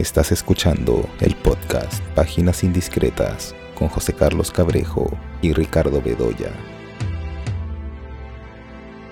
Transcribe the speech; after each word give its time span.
Estás 0.00 0.32
escuchando 0.32 1.06
el 1.20 1.36
podcast 1.36 2.02
Páginas 2.14 2.64
Indiscretas 2.64 3.54
con 3.74 3.88
José 3.88 4.14
Carlos 4.14 4.50
Cabrejo 4.50 5.10
y 5.42 5.52
Ricardo 5.52 6.00
Bedoya. 6.00 6.52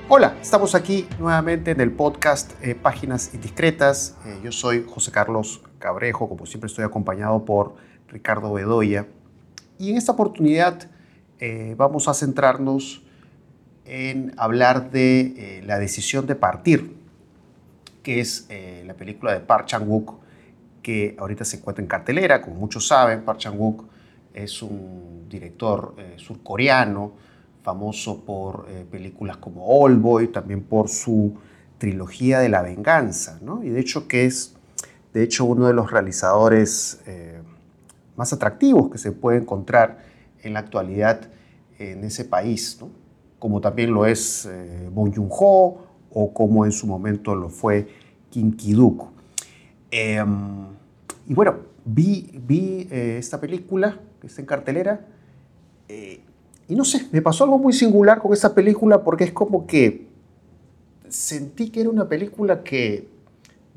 Hola, 0.09 0.38
estamos 0.40 0.74
aquí 0.74 1.06
nuevamente 1.19 1.72
en 1.72 1.82
el 1.82 1.93
podcast 1.93 2.53
eh, 2.64 2.74
Páginas 2.74 3.35
Indiscretas. 3.35 4.16
Eh, 4.24 4.40
yo 4.43 4.51
soy 4.51 4.87
José 4.88 5.12
Carlos 5.12 5.61
Cabrejo, 5.79 6.27
como 6.27 6.46
siempre 6.46 6.69
estoy 6.69 6.87
acompañado 6.87 7.45
por 7.45 7.75
Ricardo 8.09 8.50
Bedoya. 8.55 9.07
Y 9.79 9.91
en 9.91 9.98
esta 9.98 10.12
oportunidad 10.12 10.91
eh, 11.39 11.75
vamos 11.77 12.09
a 12.09 12.14
centrarnos 12.14 13.02
en 13.84 14.32
hablar 14.39 14.91
de 14.91 15.62
la 15.66 15.79
decisión 15.79 16.27
de 16.27 16.34
partir, 16.34 16.96
que 18.02 18.20
es 18.20 18.48
la 18.86 18.95
película 18.95 19.34
de 19.34 19.41
Park 19.41 19.66
Chan-wook, 19.66 20.27
que 20.82 21.16
ahorita 21.18 21.45
se 21.45 21.58
encuentra 21.58 21.82
en 21.82 21.88
cartelera. 21.88 22.41
Como 22.41 22.56
muchos 22.56 22.86
saben, 22.86 23.23
Park 23.23 23.38
Chan-wook 23.38 23.84
es 24.34 24.62
un 24.62 25.27
director 25.28 25.95
surcoreano, 26.16 27.12
famoso 27.69 28.24
por 28.24 28.64
eh, 28.70 28.86
películas 28.91 29.36
como 29.36 29.66
All 29.66 29.98
Boy, 29.98 30.28
también 30.28 30.62
por 30.62 30.88
su 30.88 31.34
trilogía 31.77 32.41
de 32.41 32.48
la 32.48 32.62
venganza, 32.62 33.38
¿no? 33.42 33.62
y 33.62 33.69
de 33.69 33.78
hecho 33.78 34.09
que 34.09 34.24
es 34.24 34.55
de 35.12 35.22
hecho 35.22 35.45
uno 35.45 35.66
de 35.66 35.74
los 35.74 35.91
realizadores 35.91 37.02
eh, 37.06 37.42
más 38.16 38.33
atractivos 38.33 38.91
que 38.91 38.97
se 38.97 39.12
puede 39.12 39.36
encontrar 39.36 39.98
en 40.42 40.55
la 40.55 40.60
actualidad 40.60 41.28
en 41.78 42.05
ese 42.05 42.24
país, 42.24 42.78
¿no? 42.80 42.88
como 43.38 43.60
también 43.60 43.92
lo 43.92 44.06
es 44.06 44.48
eh, 44.50 44.88
Bong 44.91 45.14
Joon-ho 45.14 45.78
o 46.10 46.33
como 46.33 46.64
en 46.64 46.72
su 46.72 46.86
momento 46.86 47.34
lo 47.34 47.50
fue 47.50 47.86
Kim 48.30 48.56
Ki-duk. 48.56 49.10
Em, 49.91 50.66
y 51.27 51.34
bueno, 51.34 51.56
vi, 51.84 52.30
vi 52.47 52.88
esta 52.91 53.41
película 53.41 53.98
que 54.20 54.27
está 54.27 54.41
en 54.41 54.47
cartelera 54.47 55.06
y 56.69 56.75
no 56.75 56.84
sé, 56.84 57.08
me 57.12 57.22
pasó 57.22 57.44
algo 57.44 57.58
muy 57.58 57.72
singular 57.72 58.19
con 58.19 58.33
esta 58.34 58.55
película 58.55 59.03
porque 59.03 59.25
es 59.25 59.33
como 59.33 59.66
que 59.66 60.09
sentí 61.09 61.70
que 61.70 61.81
era 61.81 61.91
una 61.91 62.09
película 62.09 62.62
que 62.62 63.09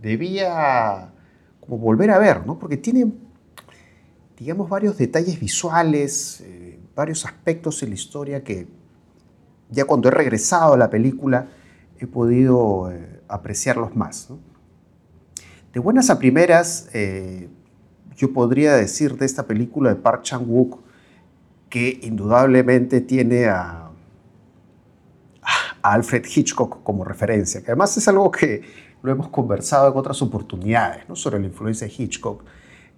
debía 0.01 1.13
como 1.59 1.77
volver 1.77 2.11
a 2.11 2.19
ver, 2.19 2.45
¿no? 2.45 2.59
Porque 2.59 2.75
tiene, 2.75 3.11
digamos, 4.37 4.69
varios 4.69 4.97
detalles 4.97 5.39
visuales, 5.39 6.41
eh, 6.41 6.79
varios 6.95 7.25
aspectos 7.25 7.81
en 7.83 7.89
la 7.89 7.95
historia 7.95 8.43
que 8.43 8.67
ya 9.69 9.85
cuando 9.85 10.09
he 10.09 10.11
regresado 10.11 10.73
a 10.73 10.77
la 10.77 10.89
película 10.89 11.47
he 11.99 12.07
podido 12.07 12.91
eh, 12.91 13.21
apreciarlos 13.27 13.95
más. 13.95 14.29
De 15.73 15.79
buenas 15.79 16.09
a 16.09 16.19
primeras, 16.19 16.89
eh, 16.93 17.47
yo 18.17 18.33
podría 18.33 18.75
decir 18.75 19.17
de 19.17 19.25
esta 19.25 19.47
película 19.47 19.89
de 19.89 19.95
Park 19.95 20.23
Chan-wook 20.23 20.79
que 21.69 21.99
indudablemente 22.03 22.99
tiene 23.01 23.45
a, 23.45 23.87
Alfred 25.81 26.25
Hitchcock 26.25 26.83
como 26.83 27.03
referencia, 27.03 27.61
que 27.61 27.71
además 27.71 27.97
es 27.97 28.07
algo 28.07 28.29
que 28.29 28.61
lo 29.01 29.11
hemos 29.11 29.29
conversado 29.29 29.91
en 29.91 29.97
otras 29.97 30.21
oportunidades, 30.21 31.09
¿no? 31.09 31.15
sobre 31.15 31.39
la 31.39 31.47
influencia 31.47 31.87
de 31.87 31.93
Hitchcock. 31.97 32.43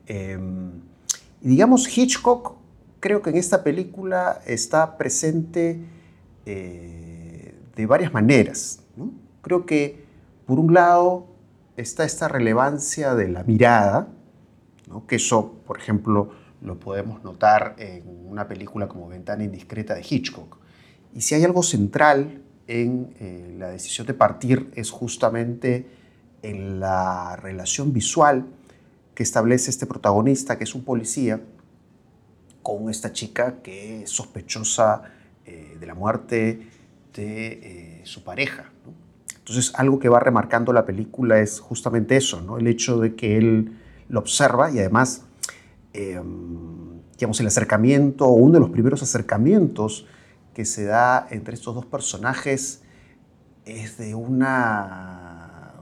Y 0.06 1.48
digamos, 1.48 1.98
Hitchcock 1.98 2.56
creo 3.00 3.22
que 3.22 3.30
en 3.30 3.38
esta 3.38 3.64
película 3.64 4.42
está 4.46 4.98
presente 4.98 5.80
eh, 6.46 7.54
de 7.76 7.86
varias 7.86 8.14
maneras. 8.14 8.80
Creo 9.42 9.66
que, 9.66 10.06
por 10.46 10.58
un 10.58 10.74
lado, 10.74 11.33
está 11.78 12.04
esta 12.04 12.28
relevancia 12.28 13.16
de 13.16 13.30
la 13.30 13.44
mirada, 13.44 14.08
que 15.08 15.16
eso, 15.16 15.54
por 15.66 15.78
ejemplo, 15.78 16.32
lo 16.62 16.80
podemos 16.80 17.24
notar 17.24 17.76
en 17.78 18.04
una 18.28 18.48
película 18.48 18.88
como 18.88 19.08
Ventana 19.08 19.44
Indiscreta 19.44 19.96
de 19.96 20.06
Hitchcock. 20.08 20.58
Y 21.14 21.22
si 21.22 21.36
hay 21.36 21.44
algo 21.44 21.64
central 21.64 22.42
en 22.68 23.14
eh, 23.20 23.56
la 23.58 23.70
decisión 23.70 24.08
de 24.08 24.14
partir 24.14 24.72
es 24.76 24.90
justamente 24.90 25.88
en 26.42 26.80
la 26.80 27.36
relación 27.36 27.94
visual 27.94 28.46
que 29.14 29.24
establece 29.24 29.70
este 29.70 29.86
protagonista, 29.86 30.58
que 30.58 30.64
es 30.64 30.74
un 30.76 30.84
policía, 30.84 31.42
con 32.62 32.90
esta 32.90 33.12
chica 33.12 33.62
que 33.62 34.04
es 34.04 34.10
sospechosa 34.10 35.04
eh, 35.46 35.78
de 35.80 35.86
la 35.86 35.94
muerte 35.94 36.68
de 37.14 37.48
eh, 37.52 38.02
su 38.06 38.24
pareja. 38.24 38.72
Entonces, 39.44 39.74
algo 39.76 40.00
que 40.00 40.10
va 40.10 40.20
remarcando 40.20 40.72
la 40.74 40.86
película 40.86 41.40
es 41.40 41.60
justamente 41.60 42.16
eso, 42.16 42.42
¿no? 42.42 42.58
el 42.58 42.68
hecho 42.68 43.00
de 43.00 43.16
que 43.16 43.38
él 43.38 43.78
lo 44.08 44.20
observa 44.20 44.72
y 44.72 44.80
además 44.80 45.26
Em, 45.94 47.02
digamos, 47.12 47.40
el 47.40 47.48
acercamiento, 47.48 48.28
uno 48.28 48.54
de 48.54 48.60
los 48.60 48.72
primeros 48.72 49.04
acercamientos 49.04 50.08
que 50.56 50.66
se 50.66 50.86
da 50.86 51.28
entre 51.30 51.54
estos 51.54 51.76
dos 51.76 51.86
personajes 51.86 52.82
es 53.66 53.98
de 53.98 54.16
una 54.16 55.74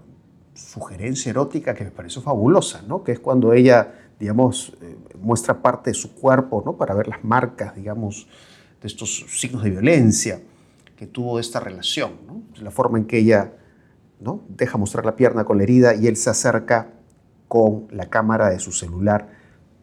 sugerencia 0.53 1.29
erótica 1.29 1.73
que 1.73 1.85
me 1.85 1.91
pareció 1.91 2.21
fabulosa, 2.21 2.83
¿no? 2.85 3.03
que 3.03 3.13
es 3.13 3.19
cuando 3.19 3.53
ella, 3.53 3.93
digamos, 4.19 4.73
eh, 4.81 4.97
muestra 5.19 5.61
parte 5.61 5.91
de 5.91 5.93
su 5.93 6.13
cuerpo 6.13 6.61
¿no? 6.65 6.75
para 6.75 6.93
ver 6.93 7.07
las 7.07 7.23
marcas, 7.23 7.73
digamos, 7.73 8.27
de 8.81 8.87
estos 8.87 9.25
signos 9.29 9.63
de 9.63 9.69
violencia 9.71 10.41
que 11.01 11.07
tuvo 11.07 11.39
esta 11.39 11.59
relación, 11.59 12.11
la 12.61 12.69
forma 12.69 12.99
en 12.99 13.05
que 13.05 13.17
ella 13.17 13.53
¿no? 14.19 14.43
deja 14.49 14.77
mostrar 14.77 15.03
la 15.03 15.15
pierna 15.15 15.45
con 15.45 15.57
la 15.57 15.63
herida 15.63 15.95
y 15.95 16.05
él 16.05 16.15
se 16.15 16.29
acerca 16.29 16.91
con 17.47 17.87
la 17.89 18.07
cámara 18.11 18.51
de 18.51 18.59
su 18.59 18.71
celular 18.71 19.27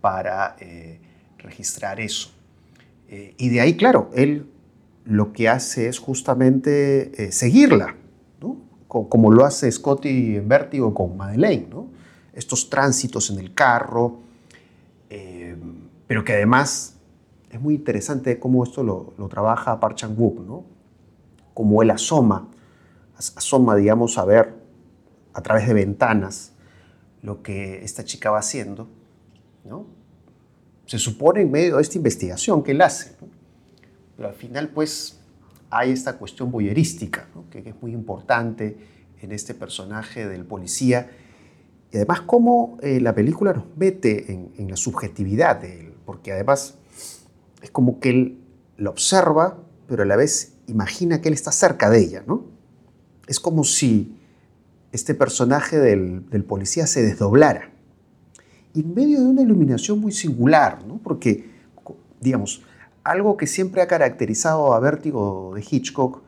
para 0.00 0.54
eh, 0.60 1.00
registrar 1.38 1.98
eso. 1.98 2.30
Eh, 3.08 3.34
y 3.36 3.48
de 3.48 3.60
ahí, 3.60 3.76
claro, 3.76 4.12
él 4.14 4.48
lo 5.04 5.32
que 5.32 5.48
hace 5.48 5.88
es 5.88 5.98
justamente 5.98 7.10
eh, 7.20 7.32
seguirla, 7.32 7.96
como, 8.86 9.32
lo 9.32 9.44
hace 9.44 9.72
Scotty 9.72 10.36
en 10.36 10.48
Vértigo 10.48 10.94
con 10.94 11.16
Madeleine, 11.16 11.66
estos 12.32 12.70
tránsitos 12.70 13.28
en 13.30 13.40
el 13.40 13.54
carro, 13.54 14.20
pero 16.06 16.24
que 16.24 16.34
además 16.34 16.94
es 17.50 17.60
muy 17.60 17.74
interesante 17.74 18.38
cómo 18.38 18.62
esto 18.62 18.84
lo, 18.84 19.28
trabaja 19.28 19.80
Park 19.80 19.96
Chan-wook, 19.96 20.46
¿no? 20.46 20.77
Como 21.58 21.82
él 21.82 21.90
asoma, 21.90 22.46
asoma, 23.16 23.74
digamos, 23.74 24.16
a 24.16 24.24
ver 24.24 24.54
a 25.34 25.42
través 25.42 25.66
de 25.66 25.74
ventanas 25.74 26.52
lo 27.20 27.42
que 27.42 27.82
esta 27.84 28.04
chica 28.04 28.30
va 28.30 28.38
haciendo 28.38 28.88
se 30.86 31.00
supone 31.00 31.40
en 31.40 31.50
medio 31.50 31.74
de 31.74 31.82
esta 31.82 31.98
investigación 31.98 32.62
que 32.62 32.70
él 32.70 32.80
hace. 32.80 33.16
Pero 34.16 34.28
al 34.28 34.36
final, 34.36 34.68
pues, 34.68 35.18
hay 35.68 35.90
esta 35.90 36.16
cuestión 36.16 36.52
boyerística, 36.52 37.26
que, 37.50 37.58
es 37.58 37.82
muy 37.82 37.92
importante 37.92 38.76
en 39.20 39.32
este 39.32 39.52
personaje 39.52 40.28
del 40.28 40.44
policía. 40.44 41.10
Y 41.90 41.96
además, 41.96 42.20
cómo 42.20 42.78
eh, 42.82 43.00
la 43.00 43.16
película 43.16 43.52
nos 43.52 43.64
mete 43.76 44.32
en, 44.32 44.70
la 44.70 44.76
subjetividad 44.76 45.56
de 45.60 45.80
él, 45.80 45.94
porque 46.06 46.30
además 46.30 46.78
es 47.62 47.72
como 47.72 47.98
que 47.98 48.10
él 48.10 48.38
la 48.76 48.90
observa, 48.90 49.58
pero 49.88 50.04
a 50.04 50.06
la 50.06 50.14
vez 50.14 50.57
imagina 50.68 51.20
que 51.20 51.28
él 51.28 51.34
está 51.34 51.50
cerca 51.50 51.90
de 51.90 52.00
ella, 52.00 52.22
¿no? 52.26 52.44
Es 53.26 53.40
como 53.40 53.64
si 53.64 54.16
este 54.92 55.14
personaje 55.14 55.78
del 55.78 56.44
policía 56.44 56.86
se 56.86 57.02
desdoblara 57.02 57.72
en 58.80 58.94
medio 58.94 59.20
de 59.20 59.26
una 59.26 59.42
iluminación 59.42 60.00
muy 60.00 60.12
singular, 60.12 60.84
¿no? 60.86 60.98
porque, 61.02 61.50
digamos, 62.20 62.62
algo 63.04 63.36
que 63.36 63.46
siempre 63.46 63.82
ha 63.82 63.86
caracterizado 63.86 64.74
a 64.74 64.80
Vértigo 64.80 65.52
de 65.54 65.64
Hitchcock 65.68 66.22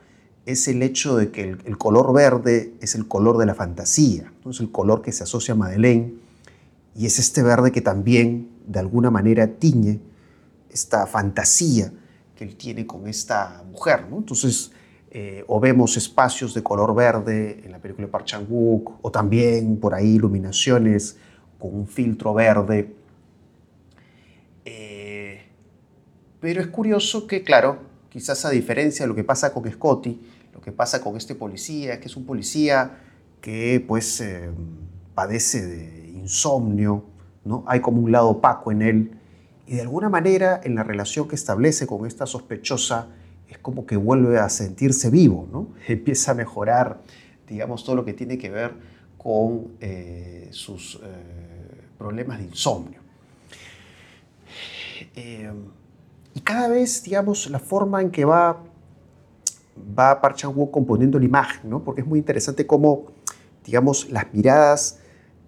es 0.47 0.67
el 0.69 0.83
hecho 0.83 1.17
de 1.17 1.31
que 1.31 1.57
el, 1.65 1.79
color 1.79 2.13
verde 2.13 2.75
es 2.81 2.95
el 2.95 3.07
color 3.07 3.39
de 3.39 3.47
la 3.47 3.55
fantasía, 3.55 4.33
es 4.49 4.61
el 4.61 4.73
color 4.73 5.03
que 5.03 5.13
se 5.13 5.25
asocia 5.25 5.53
a 5.53 5.57
Madeleine, 5.57 6.15
y 6.97 7.07
es 7.07 7.19
este 7.19 7.43
verde 7.43 7.71
que 7.71 7.83
también, 7.83 8.49
de 8.67 8.81
alguna 8.81 9.11
manera, 9.11 9.47
tiñe 9.59 10.01
esta 10.71 11.07
fantasía 11.07 11.93
que 12.41 12.47
él 12.47 12.57
tiene 12.57 12.87
con 12.87 13.07
esta 13.07 13.63
mujer. 13.71 14.07
¿no? 14.09 14.17
Entonces, 14.17 14.73
eh, 15.11 15.45
o 15.47 15.61
vemos 15.61 15.99
espacios 15.99 16.55
de 16.55 16.63
color 16.63 16.95
verde 16.95 17.61
en 17.63 17.71
la 17.71 17.79
película 17.79 18.07
de 18.07 18.11
Park 18.11 18.25
Chan-wook, 18.25 18.93
o 19.03 19.11
también 19.11 19.77
por 19.77 19.93
ahí 19.93 20.15
iluminaciones 20.15 21.19
con 21.59 21.75
un 21.75 21.87
filtro 21.87 22.33
verde. 22.33 22.95
Eh, 24.65 25.43
pero 26.41 26.63
es 26.63 26.69
curioso 26.69 27.27
que, 27.27 27.45
claro, 27.45 27.81
quizás 28.09 28.43
a 28.47 28.51
diferencia 28.51 29.05
de 29.05 29.09
lo 29.09 29.15
que 29.15 29.25
pasa 29.25 29.53
con 29.53 29.71
Scotty, 29.71 30.19
lo 30.55 30.63
que 30.63 30.73
pasa 30.73 31.03
con 31.03 31.19
este 31.19 31.35
policía, 31.35 32.01
que 32.01 32.07
es 32.07 32.17
un 32.17 32.25
policía 32.25 33.01
que 33.43 33.85
pues 33.87 34.19
eh, 34.23 34.49
padece 35.15 35.67
de 35.67 36.09
insomnio, 36.09 37.05
¿no? 37.45 37.65
hay 37.67 37.81
como 37.81 38.01
un 38.01 38.11
lado 38.11 38.31
opaco 38.31 38.73
en 38.73 38.81
él, 38.81 39.20
y 39.71 39.77
de 39.77 39.83
alguna 39.83 40.09
manera 40.09 40.61
en 40.65 40.75
la 40.75 40.83
relación 40.83 41.29
que 41.29 41.37
establece 41.37 41.87
con 41.87 42.05
esta 42.05 42.27
sospechosa 42.27 43.07
es 43.49 43.59
como 43.59 43.87
que 43.87 43.97
vuelve 43.97 44.37
a 44.37 44.49
sentirse 44.49 45.11
vivo, 45.11 45.49
¿no? 45.53 45.69
empieza 45.87 46.33
a 46.33 46.35
mejorar, 46.35 47.03
digamos, 47.47 47.85
todo 47.85 47.95
lo 47.95 48.05
que 48.05 48.13
tiene 48.13 48.37
que 48.37 48.51
ver 48.51 48.75
con 49.17 49.77
eh, 49.79 50.49
sus 50.51 51.01
problemas 51.97 52.39
de 52.39 52.47
insomnio. 52.47 52.99
Eh, 55.15 55.53
y 56.35 56.41
cada 56.41 56.67
vez, 56.67 57.05
digamos, 57.05 57.49
la 57.49 57.61
forma 57.61 58.03
en 58.03 58.11
que 58.11 58.25
va, 58.25 58.65
va 59.97 60.21
Park 60.21 60.53
componiendo 60.73 61.17
la 61.17 61.27
imagen, 61.27 61.71
¿no? 61.71 61.85
porque 61.85 62.01
es 62.01 62.09
muy 62.09 62.19
interesante 62.19 62.67
cómo, 62.67 63.13
digamos, 63.65 64.11
las 64.11 64.35
miradas 64.35 64.99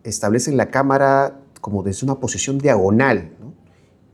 establecen 0.05 0.57
la 0.57 0.71
cámara 0.71 1.41
como 1.61 1.83
desde 1.83 2.07
una 2.07 2.21
posición 2.21 2.59
diagonal. 2.59 3.33
¿no? 3.41 3.52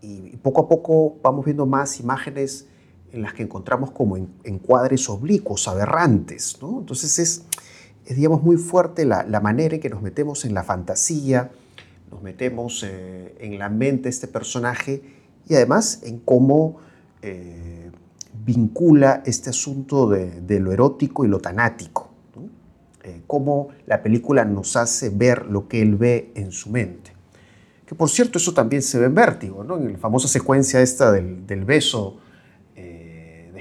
Y 0.00 0.36
poco 0.36 0.62
a 0.62 0.68
poco 0.68 1.16
vamos 1.22 1.44
viendo 1.44 1.66
más 1.66 2.00
imágenes 2.00 2.68
en 3.12 3.22
las 3.22 3.32
que 3.34 3.42
encontramos 3.42 3.90
como 3.90 4.16
encuadres 4.44 5.08
oblicuos, 5.08 5.66
aberrantes. 5.68 6.58
¿no? 6.60 6.80
Entonces 6.80 7.18
es, 7.18 7.44
es, 8.04 8.16
digamos, 8.16 8.42
muy 8.42 8.56
fuerte 8.56 9.04
la, 9.04 9.40
manera 9.40 9.74
en 9.74 9.80
que 9.80 9.88
nos 9.88 10.02
metemos 10.02 10.44
en 10.44 10.54
la 10.54 10.62
fantasía, 10.62 11.50
nos 12.10 12.22
metemos 12.22 12.84
eh, 12.86 13.36
en 13.40 13.58
la 13.58 13.68
mente 13.68 14.04
de 14.04 14.10
este 14.10 14.28
personaje 14.28 15.02
y 15.48 15.54
además 15.54 16.02
en 16.02 16.18
cómo 16.20 16.76
eh, 17.22 17.90
vincula 18.44 19.22
este 19.26 19.50
asunto 19.50 20.08
de, 20.08 20.60
lo 20.60 20.72
erótico 20.72 21.24
y 21.24 21.28
lo 21.28 21.38
tanático. 21.38 22.08
Eh, 23.04 23.22
cómo 23.26 23.68
la 23.86 24.02
película 24.02 24.44
nos 24.44 24.76
hace 24.76 25.10
ver 25.10 25.46
lo 25.46 25.68
que 25.68 25.80
él 25.82 25.96
ve 25.96 26.32
en 26.34 26.50
su 26.52 26.70
mente. 26.70 27.18
Que 27.88 27.94
por 27.94 28.11
cierto, 28.11 28.37
eso 28.37 28.52
también 28.52 28.82
se 28.82 28.99
ve 28.99 29.06
en 29.06 29.14
Vértigo, 29.14 29.64
¿no? 29.64 29.79
en 29.79 29.93
la 29.93 29.99
famosa 29.99 30.29
secuencia 30.29 30.81
esta 30.82 31.11
del, 31.11 31.64
beso 31.64 32.20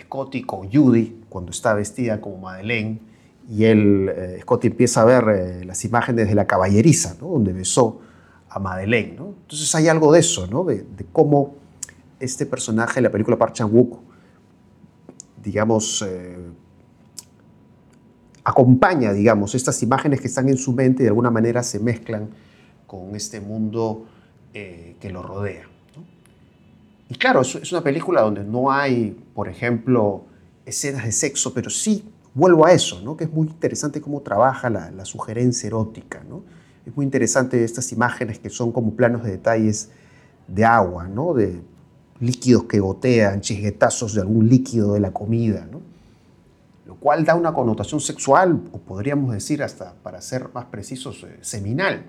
Scotty 0.08 0.44
con 0.44 0.72
Judy 0.72 1.22
cuando 1.30 1.52
está 1.52 1.74
vestida 1.74 2.22
como 2.22 2.38
Madeleine 2.38 3.00
y 3.50 3.66
él, 3.66 4.12
eh, 4.14 4.40
Scotty 4.42 4.68
empieza 4.68 5.02
a 5.02 5.06
ver 5.06 5.24
eh, 5.30 5.66
las 5.66 5.86
imágenes 5.86 6.28
de 6.28 6.36
la 6.36 6.46
caballeriza, 6.46 7.16
¿no? 7.22 7.28
donde 7.28 7.54
besó 7.54 8.02
a 8.50 8.60
Madeleine. 8.60 9.16
¿no? 9.18 9.28
Entonces 9.42 9.74
hay 9.76 9.88
algo 9.88 10.12
de 10.12 10.20
eso, 10.20 10.48
¿no? 10.48 10.64
de, 10.66 10.84
de 10.84 11.06
cómo 11.12 11.56
este 12.20 12.46
personaje 12.46 12.96
de 12.96 13.02
la 13.04 13.12
película 13.12 13.38
Park 13.38 13.54
Chan-wook, 13.54 14.00
digamos, 15.42 16.04
eh, 16.06 16.38
acompaña, 18.44 19.14
digamos, 19.14 19.56
estas 19.56 19.82
imágenes 19.84 20.20
que 20.20 20.28
están 20.28 20.50
en 20.50 20.58
su 20.58 20.74
mente 20.74 21.04
y 21.04 21.06
de 21.06 21.10
alguna 21.10 21.32
manera 21.32 21.64
se 21.64 21.80
mezclan 21.80 22.30
con 22.86 23.16
este 23.16 23.40
mundo 23.40 24.06
eh, 24.54 24.96
que 25.00 25.10
lo 25.10 25.22
rodea. 25.22 25.68
Y 27.10 27.16
claro, 27.16 27.42
es 27.42 27.72
una 27.72 27.82
película 27.82 28.22
donde 28.22 28.44
no 28.44 28.72
hay, 28.72 29.18
por 29.34 29.48
ejemplo, 29.48 30.26
escenas 30.66 31.06
de 31.06 31.12
sexo, 31.12 31.54
pero 31.54 31.70
sí 31.70 32.04
vuelvo 32.34 32.66
a 32.66 32.72
eso, 32.72 33.02
¿no? 33.02 33.16
que 33.18 33.24
es 33.24 33.32
muy 33.32 33.48
interesante 33.48 34.02
cómo 34.02 34.22
trabaja 34.22 34.70
la, 34.70 34.92
la 34.92 35.06
sugerencia 35.06 35.68
erótica. 35.68 36.24
¿no? 36.28 36.44
Es 36.86 36.96
muy 36.96 37.06
interesante 37.06 37.64
estas 37.64 37.92
imágenes 37.92 38.40
que 38.40 38.50
son 38.50 38.72
como 38.72 38.94
planos 38.94 39.24
de 39.24 39.32
detalles 39.32 39.90
de 40.48 40.66
agua, 40.66 41.08
¿no? 41.08 41.34
de 41.34 41.62
líquidos 42.20 42.64
que 42.64 42.80
gotean, 42.80 43.42
chisguetazos 43.42 44.14
de 44.14 44.22
algún 44.22 44.50
líquido 44.50 44.94
de 44.94 45.00
la 45.00 45.12
comida, 45.12 45.68
lo 46.86 46.96
cual 46.96 47.26
da 47.26 47.36
una 47.36 47.54
connotación 47.54 48.00
sexual, 48.00 48.62
o 48.72 48.78
podríamos 48.80 49.34
decir 49.34 49.62
hasta, 49.62 49.94
para 49.94 50.22
ser 50.22 50.50
más 50.54 50.66
precisos, 50.66 51.24
eh, 51.24 51.38
seminal. 51.42 52.06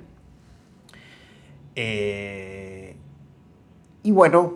Eh, 1.81 2.97
y 4.03 4.11
bueno, 4.11 4.55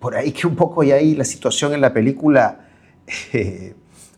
por 0.00 0.16
ahí 0.16 0.32
que 0.32 0.46
un 0.46 0.56
poco 0.56 0.82
y 0.82 0.90
ahí 0.90 1.14
la 1.14 1.26
situación 1.26 1.74
en 1.74 1.82
la 1.82 1.92
película, 1.92 2.68
eh, 3.34 3.74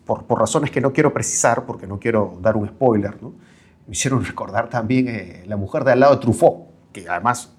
por, 0.06 0.22
por, 0.24 0.38
razones 0.38 0.70
que 0.70 0.80
no 0.80 0.92
quiero 0.92 1.12
precisar, 1.12 1.66
porque 1.66 1.88
no 1.88 1.98
quiero 1.98 2.38
dar 2.40 2.56
un 2.56 2.68
spoiler, 2.68 3.16
me 3.20 3.92
hicieron 3.92 4.24
recordar 4.24 4.70
también 4.70 5.08
eh, 5.08 5.42
La 5.46 5.56
mujer 5.56 5.82
de 5.82 5.90
al 5.90 6.00
lado 6.00 6.14
de 6.14 6.22
Truffaut, 6.22 6.68
que 6.92 7.08
además 7.08 7.52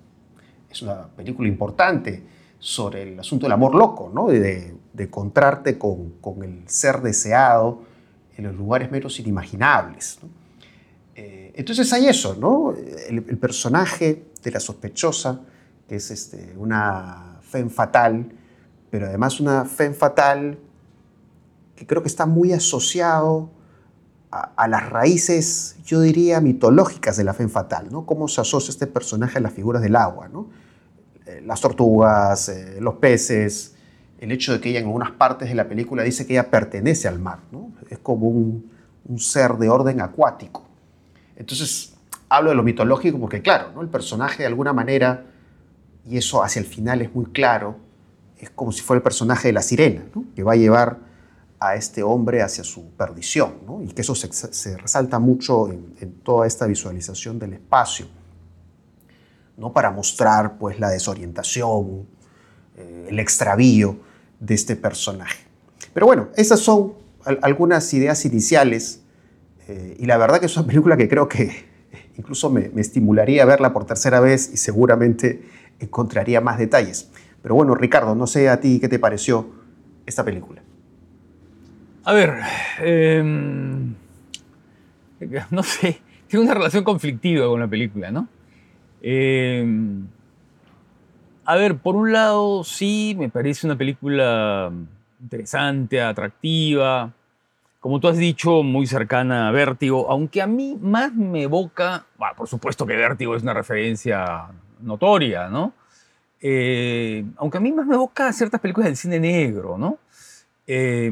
es 0.69 0.81
una 0.81 1.07
película 1.07 1.49
importante 1.49 2.23
sobre 2.57 3.03
el 3.03 3.19
asunto 3.19 3.47
del 3.47 3.51
amor 3.51 3.75
loco, 3.75 4.09
¿no? 4.13 4.27
de, 4.27 4.73
de, 4.93 5.03
encontrarte 5.03 5.77
con, 5.77 6.11
con, 6.21 6.41
el 6.43 6.63
ser 6.69 7.01
deseado 7.01 7.81
en 8.37 8.45
los 8.45 8.55
lugares 8.55 8.89
menos 8.89 9.19
inimaginables. 9.19 10.19
Eh, 11.15 11.53
entonces 11.55 11.91
hay 11.93 12.07
eso, 12.07 12.35
¿no? 12.35 12.73
El, 13.07 13.21
personaje 13.37 14.25
de 14.45 14.51
la 14.51 14.59
sospechosa, 14.59 15.42
que 15.88 15.95
es 15.95 16.12
este, 16.12 16.56
una 16.57 17.39
femme 17.42 17.69
fatal, 17.69 18.31
pero 18.89 19.07
además 19.07 19.39
una 19.39 19.65
femme 19.65 19.95
fatal 19.95 20.57
que 21.75 21.86
creo 21.86 22.01
que 22.01 22.07
está 22.07 22.25
muy 22.25 22.53
asociado 22.53 23.50
a, 24.31 24.68
las 24.68 24.89
raíces, 24.89 25.77
yo 25.86 26.01
diría, 26.01 26.42
mitológicas 26.42 27.15
de 27.15 27.24
la 27.24 27.33
femme 27.33 27.50
fatal, 27.50 27.88
¿no? 27.89 28.06
Cómo 28.06 28.27
se 28.27 28.42
asocia 28.42 28.71
este 28.71 28.86
personaje 28.86 29.38
a 29.38 29.42
las 29.42 29.53
figuras 29.53 29.81
del 29.81 29.95
agua, 29.95 30.27
¿no? 30.27 30.50
Eh, 31.25 31.41
las 31.45 31.62
tortugas, 31.62 32.50
eh, 32.50 32.80
los 32.81 32.95
peces, 32.95 33.75
el 34.19 34.33
hecho 34.33 34.51
de 34.51 34.59
que 34.59 34.71
ella 34.71 34.80
en 34.80 34.88
algunas 34.88 35.12
partes 35.12 35.48
de 35.48 35.56
la 35.56 35.69
película 35.69 36.03
dice 36.03 36.27
que 36.27 36.33
ella 36.33 36.50
pertenece 36.51 37.07
al 37.07 37.18
mar, 37.18 37.39
¿no? 37.50 37.71
Es 37.89 38.00
como 38.00 38.27
un, 38.27 38.69
un 39.06 39.19
ser 39.19 39.53
de 39.53 39.69
orden 39.69 40.01
acuático. 40.01 40.65
Entonces, 41.38 41.94
hablo 42.30 42.50
de 42.50 42.56
lo 42.56 42.63
mitológico 42.63 43.19
porque, 43.19 43.42
claro, 43.42 43.72
¿no? 43.74 43.81
el 43.81 43.89
personaje 43.89 44.44
de 44.44 44.48
alguna 44.48 44.74
manera 44.74 45.25
y 46.07 46.18
eso 46.18 46.44
hacia 46.44 46.60
el 46.60 46.66
final 46.66 47.01
es 47.01 47.13
muy 47.13 47.25
claro, 47.25 47.77
es 48.38 48.50
como 48.50 48.72
si 48.72 48.81
fuera 48.81 49.00
el 49.00 49.04
personaje 49.04 49.48
de 49.48 49.54
la 49.54 49.62
sirena, 49.62 50.04
que 50.36 50.44
va 50.44 50.54
a 50.54 50.56
llevar 50.56 51.00
a 51.60 51.75
este 51.75 52.04
hombre 52.04 52.42
hacia 52.42 52.63
su 52.63 52.92
perdición, 52.92 53.56
¿no? 53.66 53.81
y 53.81 53.88
que 53.88 54.01
eso 54.01 54.13
se, 54.13 54.77
resalta 54.77 55.19
mucho 55.19 55.72
en, 55.72 55.95
en, 56.00 56.13
toda 56.19 56.45
esta 56.45 56.68
visualización 56.68 57.39
del 57.39 57.54
espacio, 57.54 58.07
¿no? 59.57 59.74
para 59.74 59.89
mostrar 59.89 60.57
pues, 60.57 60.80
la 60.80 60.89
desorientación, 60.89 62.06
eh, 62.77 63.07
el 63.10 63.19
extravío 63.19 63.98
de 64.39 64.54
este 64.54 64.75
personaje. 64.75 65.45
Pero 65.94 66.06
bueno, 66.06 66.27
esas 66.36 66.60
son 66.60 66.94
algunas 67.42 67.92
ideas 67.94 68.25
iniciales, 68.25 69.01
eh, 69.68 69.95
y 69.98 70.06
la 70.06 70.18
verdad 70.18 70.39
que 70.39 70.45
es 70.45 70.57
una 70.57 70.68
película 70.68 70.98
que 70.98 71.07
creo 71.07 71.27
que 71.27 71.75
incluso 72.17 72.50
me, 72.50 72.69
me 72.69 72.81
estimularía 72.81 73.45
verla 73.45 73.73
por 73.73 73.85
tercera 73.85 74.19
vez 74.19 74.51
y 74.53 74.57
seguramente 74.57 75.44
encontraría 75.79 76.41
más 76.41 76.57
detalles. 76.57 77.12
Pero 77.41 77.56
bueno, 77.56 77.75
Ricardo, 77.75 78.15
no 78.15 78.27
sé 78.27 78.50
a 78.50 78.59
ti 78.59 78.79
qué 78.79 78.89
te 78.89 79.00
pareció 79.00 79.47
esta 80.06 80.23
película. 80.23 80.62
A 82.03 82.13
ver, 82.13 82.35
eh, 82.81 83.21
no 85.51 85.63
sé, 85.63 86.00
tengo 86.27 86.44
una 86.44 86.53
relación 86.53 86.83
conflictiva 86.83 87.47
con 87.47 87.59
la 87.59 87.67
película, 87.67 88.12
¿no? 88.12 88.27
Eh, 89.01 89.65
a 91.45 91.55
ver, 91.55 91.77
por 91.77 91.95
un 91.95 92.12
lado, 92.12 92.63
sí, 92.63 93.15
me 93.17 93.29
parece 93.29 93.67
una 93.67 93.77
película 93.77 94.72
interesante, 95.22 96.01
atractiva, 96.01 97.13
como 97.86 98.00
tú 98.00 98.08
has 98.08 98.18
dicho, 98.18 98.63
muy 98.63 98.88
cercana 98.88 99.48
a 99.48 99.51
Vértigo, 99.51 100.10
aunque 100.10 100.42
a 100.42 100.48
mí 100.48 100.75
más 100.82 101.13
me 101.13 101.44
evoca, 101.44 102.08
por 102.36 102.48
supuesto 102.48 102.84
que 102.84 102.96
Vértigo 102.96 103.36
es 103.36 103.44
una 103.44 103.54
referencia 103.54 104.48
notoria, 104.80 105.50
¿no? 105.50 105.72
Eh, 106.42 107.24
aunque 107.38 107.60
a 107.60 107.62
mí 107.62 107.72
más 107.72 107.86
me 107.86 107.94
evoca 107.94 108.34
ciertas 108.34 108.60
películas 108.60 108.88
del 108.88 108.98
cine 108.98 109.20
negro, 109.20 109.77
¿no? 109.77 110.00
Eh, 110.65 111.12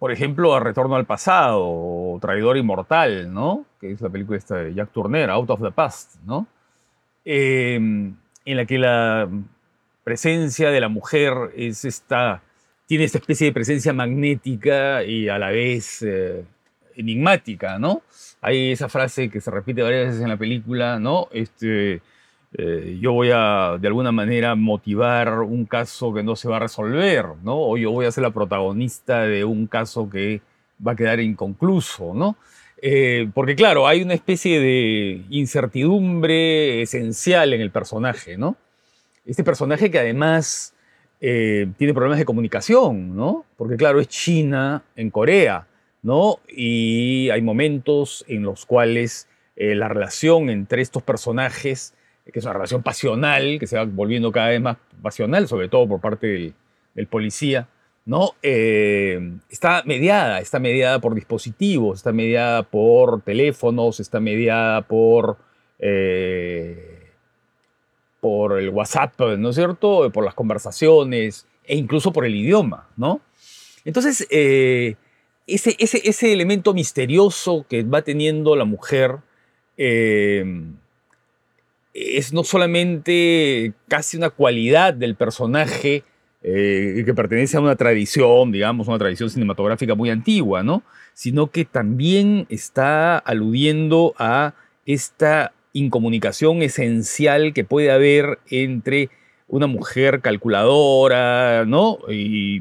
por 0.00 0.10
ejemplo, 0.10 0.52
A 0.52 0.58
Retorno 0.58 0.96
al 0.96 1.06
Pasado 1.06 1.60
o 1.62 2.18
Traidor 2.20 2.56
Inmortal, 2.56 3.32
¿no? 3.32 3.66
Que 3.80 3.92
es 3.92 4.00
la 4.00 4.08
película 4.08 4.36
esta 4.36 4.56
de 4.56 4.74
Jack 4.74 4.90
Turner, 4.90 5.30
Out 5.30 5.50
of 5.50 5.62
the 5.62 5.70
Past, 5.70 6.16
¿no? 6.24 6.48
Eh, 7.24 7.76
en 7.76 8.16
la 8.44 8.66
que 8.66 8.78
la 8.78 9.28
presencia 10.02 10.72
de 10.72 10.80
la 10.80 10.88
mujer 10.88 11.52
es 11.54 11.84
esta, 11.84 12.42
tiene 12.90 13.04
esta 13.04 13.18
especie 13.18 13.46
de 13.46 13.52
presencia 13.52 13.92
magnética 13.92 15.04
y 15.04 15.28
a 15.28 15.38
la 15.38 15.50
vez 15.50 16.02
eh, 16.02 16.42
enigmática, 16.96 17.78
¿no? 17.78 18.02
Hay 18.40 18.72
esa 18.72 18.88
frase 18.88 19.30
que 19.30 19.40
se 19.40 19.48
repite 19.48 19.80
varias 19.80 20.06
veces 20.08 20.22
en 20.22 20.28
la 20.28 20.36
película, 20.36 20.98
¿no? 20.98 21.28
Este, 21.30 22.02
eh, 22.58 22.98
yo 23.00 23.12
voy 23.12 23.30
a, 23.32 23.76
de 23.80 23.86
alguna 23.86 24.10
manera, 24.10 24.56
motivar 24.56 25.38
un 25.38 25.66
caso 25.66 26.12
que 26.12 26.24
no 26.24 26.34
se 26.34 26.48
va 26.48 26.56
a 26.56 26.58
resolver, 26.58 27.26
¿no? 27.44 27.60
O 27.60 27.76
yo 27.76 27.92
voy 27.92 28.06
a 28.06 28.10
ser 28.10 28.24
la 28.24 28.32
protagonista 28.32 29.22
de 29.22 29.44
un 29.44 29.68
caso 29.68 30.10
que 30.10 30.40
va 30.84 30.90
a 30.90 30.96
quedar 30.96 31.20
inconcluso, 31.20 32.12
¿no? 32.12 32.36
Eh, 32.82 33.30
porque 33.34 33.54
claro, 33.54 33.86
hay 33.86 34.02
una 34.02 34.14
especie 34.14 34.58
de 34.58 35.22
incertidumbre 35.30 36.82
esencial 36.82 37.52
en 37.52 37.60
el 37.60 37.70
personaje, 37.70 38.36
¿no? 38.36 38.56
Este 39.24 39.44
personaje 39.44 39.92
que 39.92 40.00
además 40.00 40.74
eh, 41.20 41.68
tiene 41.76 41.94
problemas 41.94 42.18
de 42.18 42.24
comunicación, 42.24 43.14
¿no? 43.14 43.44
Porque 43.56 43.76
claro, 43.76 44.00
es 44.00 44.08
China 44.08 44.82
en 44.96 45.10
Corea. 45.10 45.66
¿no? 46.02 46.40
Y 46.48 47.30
hay 47.30 47.42
momentos 47.42 48.24
en 48.28 48.42
los 48.42 48.66
cuales 48.66 49.28
eh, 49.56 49.74
la 49.74 49.88
relación 49.88 50.50
entre 50.50 50.82
estos 50.82 51.02
personajes, 51.02 51.94
que 52.32 52.38
es 52.38 52.44
una 52.44 52.54
relación 52.54 52.82
pasional, 52.82 53.58
que 53.58 53.66
se 53.66 53.76
va 53.76 53.84
volviendo 53.84 54.32
cada 54.32 54.48
vez 54.48 54.60
más 54.60 54.76
pasional, 55.02 55.48
sobre 55.48 55.68
todo 55.68 55.88
por 55.88 56.00
parte 56.00 56.26
del, 56.26 56.54
policía, 57.08 57.66
¿no? 58.04 58.32
Eh, 58.42 59.32
está 59.48 59.82
mediada, 59.86 60.40
está 60.40 60.58
mediada 60.58 60.98
por 60.98 61.14
dispositivos, 61.14 62.00
está 62.00 62.12
mediada 62.12 62.62
por 62.62 63.22
teléfonos, 63.22 64.00
está 64.00 64.20
mediada 64.20 64.82
por, 64.82 65.38
por 68.20 68.58
el 68.58 68.68
WhatsApp, 68.70 69.18
¿no 69.38 69.50
es 69.50 69.56
cierto? 69.56 70.10
Por 70.12 70.24
las 70.24 70.34
conversaciones 70.34 71.46
e 71.64 71.76
incluso 71.76 72.12
por 72.12 72.24
el 72.24 72.34
idioma, 72.34 72.88
¿no? 72.96 73.20
Entonces, 73.84 74.26
eh, 74.30 74.96
ese, 75.46 75.76
ese, 75.78 76.00
ese, 76.04 76.32
elemento 76.32 76.74
misterioso 76.74 77.64
que 77.68 77.82
va 77.82 78.02
teniendo 78.02 78.54
la 78.56 78.64
mujer 78.64 79.18
es 81.94 82.32
no 82.32 82.44
solamente 82.44 83.72
casi 83.88 84.16
una 84.16 84.30
cualidad 84.30 84.94
del 84.94 85.16
personaje, 85.16 86.04
eh, 86.42 87.02
que 87.04 87.12
pertenece 87.12 87.58
a 87.58 87.60
una 87.60 87.76
tradición, 87.76 88.50
digamos, 88.50 88.88
una 88.88 88.98
tradición 88.98 89.28
cinematográfica 89.28 89.94
muy 89.94 90.08
antigua, 90.08 90.62
¿no? 90.62 90.82
Sino 91.12 91.50
que 91.50 91.66
también 91.66 92.46
está 92.48 93.18
aludiendo 93.18 94.14
a 94.16 94.54
esta 94.86 95.52
incomunicación 95.72 96.62
esencial 96.62 97.52
que 97.52 97.64
puede 97.64 97.90
haber 97.90 98.38
entre 98.50 99.10
una 99.48 99.66
mujer 99.66 100.20
calculadora, 100.20 101.64
¿no? 101.66 101.98
Y, 102.08 102.60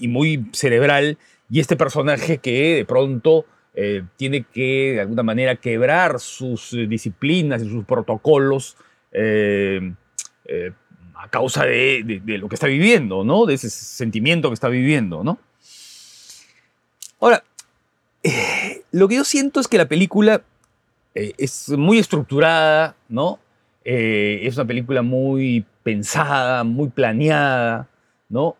muy 0.00 0.46
cerebral, 0.52 1.16
y 1.50 1.60
este 1.60 1.76
personaje 1.76 2.38
que 2.38 2.76
de 2.76 2.84
pronto 2.84 3.46
eh, 3.74 4.02
tiene 4.16 4.44
que, 4.44 4.94
de 4.94 5.00
alguna 5.00 5.22
manera, 5.22 5.56
quebrar 5.56 6.20
sus 6.20 6.76
disciplinas 6.88 7.62
y 7.62 7.70
sus 7.70 7.84
protocolos 7.84 8.76
eh, 9.12 9.92
a 11.24 11.28
causa 11.28 11.64
de, 11.64 12.20
lo 12.26 12.48
que 12.48 12.54
está 12.54 12.66
viviendo, 12.66 13.24
¿no? 13.24 13.46
De 13.46 13.54
ese 13.54 13.70
sentimiento 13.70 14.48
que 14.48 14.54
está 14.54 14.68
viviendo, 14.68 15.24
¿no? 15.24 15.38
Ahora, 17.20 17.42
eh, 18.22 18.82
lo 18.90 19.08
que 19.08 19.16
yo 19.16 19.24
siento 19.24 19.60
es 19.60 19.68
que 19.68 19.78
la 19.78 19.88
película 19.88 20.42
eh, 21.14 21.32
es 21.38 21.70
muy 21.70 21.98
estructurada, 21.98 22.96
¿no? 23.08 23.38
Eh, 23.84 24.40
es 24.42 24.56
una 24.56 24.66
película 24.66 25.02
muy 25.02 25.64
pensada, 25.82 26.64
muy 26.64 26.88
planeada, 26.88 27.88
¿no? 28.28 28.56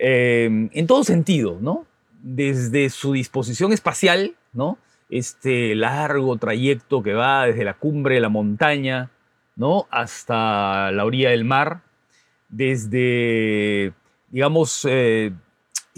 en 0.00 0.86
todo 0.86 1.02
sentido, 1.02 1.58
¿no? 1.60 1.84
Desde 2.22 2.88
su 2.88 3.14
disposición 3.14 3.72
espacial, 3.72 4.36
¿no? 4.52 4.78
Este 5.10 5.74
largo 5.74 6.36
trayecto 6.36 7.02
que 7.02 7.14
va 7.14 7.46
desde 7.46 7.64
la 7.64 7.74
cumbre 7.74 8.14
de 8.14 8.20
la 8.20 8.28
montaña, 8.28 9.10
¿no? 9.56 9.88
Hasta 9.90 10.92
la 10.92 11.04
orilla 11.04 11.30
del 11.30 11.44
mar, 11.44 11.82
desde, 12.48 13.92
digamos, 14.30 14.86
eh, 14.88 15.32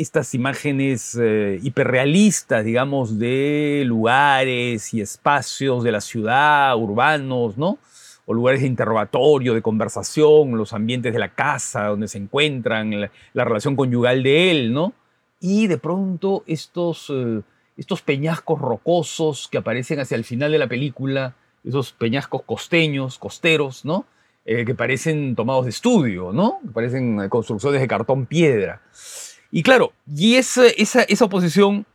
estas 0.02 0.34
imágenes 0.34 1.16
eh, 1.20 1.58
hiperrealistas, 1.62 2.64
digamos, 2.64 3.18
de 3.18 3.82
lugares 3.86 4.94
y 4.94 5.00
espacios 5.00 5.84
de 5.84 5.92
la 5.92 6.00
ciudad, 6.00 6.76
urbanos, 6.76 7.58
¿no? 7.58 7.78
O 8.24 8.32
lugares 8.32 8.62
de 8.62 8.66
interrogatorio, 8.66 9.54
de 9.54 9.62
conversación, 9.62 10.56
los 10.56 10.72
ambientes 10.72 11.12
de 11.12 11.18
la 11.18 11.34
casa 11.34 11.86
donde 11.88 12.08
se 12.08 12.18
encuentran, 12.18 13.10
la, 13.32 13.44
relación 13.44 13.76
conyugal 13.76 14.22
de 14.22 14.50
él, 14.50 14.72
¿no? 14.72 14.92
Y 15.40 15.66
de 15.66 15.78
pronto 15.78 16.44
estos, 16.46 17.10
eh, 17.10 17.42
estos 17.76 18.02
peñascos 18.02 18.60
rocosos 18.60 19.48
que 19.50 19.58
aparecen 19.58 20.00
hacia 20.00 20.16
el 20.16 20.24
final 20.24 20.52
de 20.52 20.58
la 20.58 20.66
película, 20.68 21.34
esos 21.62 21.92
peñascos 21.92 22.42
costeños, 22.42 23.18
costeros, 23.18 23.84
¿no? 23.84 24.06
Eh, 24.46 24.64
que 24.64 24.74
parecen 24.74 25.36
tomados 25.36 25.64
de 25.64 25.70
estudio, 25.70 26.32
¿no? 26.32 26.60
Que 26.62 26.70
parecen 26.70 27.28
construcciones 27.28 27.80
de 27.80 27.88
cartón 27.88 28.24
piedra. 28.24 28.80
Y 29.50 29.62
claro, 29.62 29.92
y 30.06 30.36
esa, 30.36 30.66
esa, 30.66 31.02
esa 31.02 31.24
oposición 31.24 31.86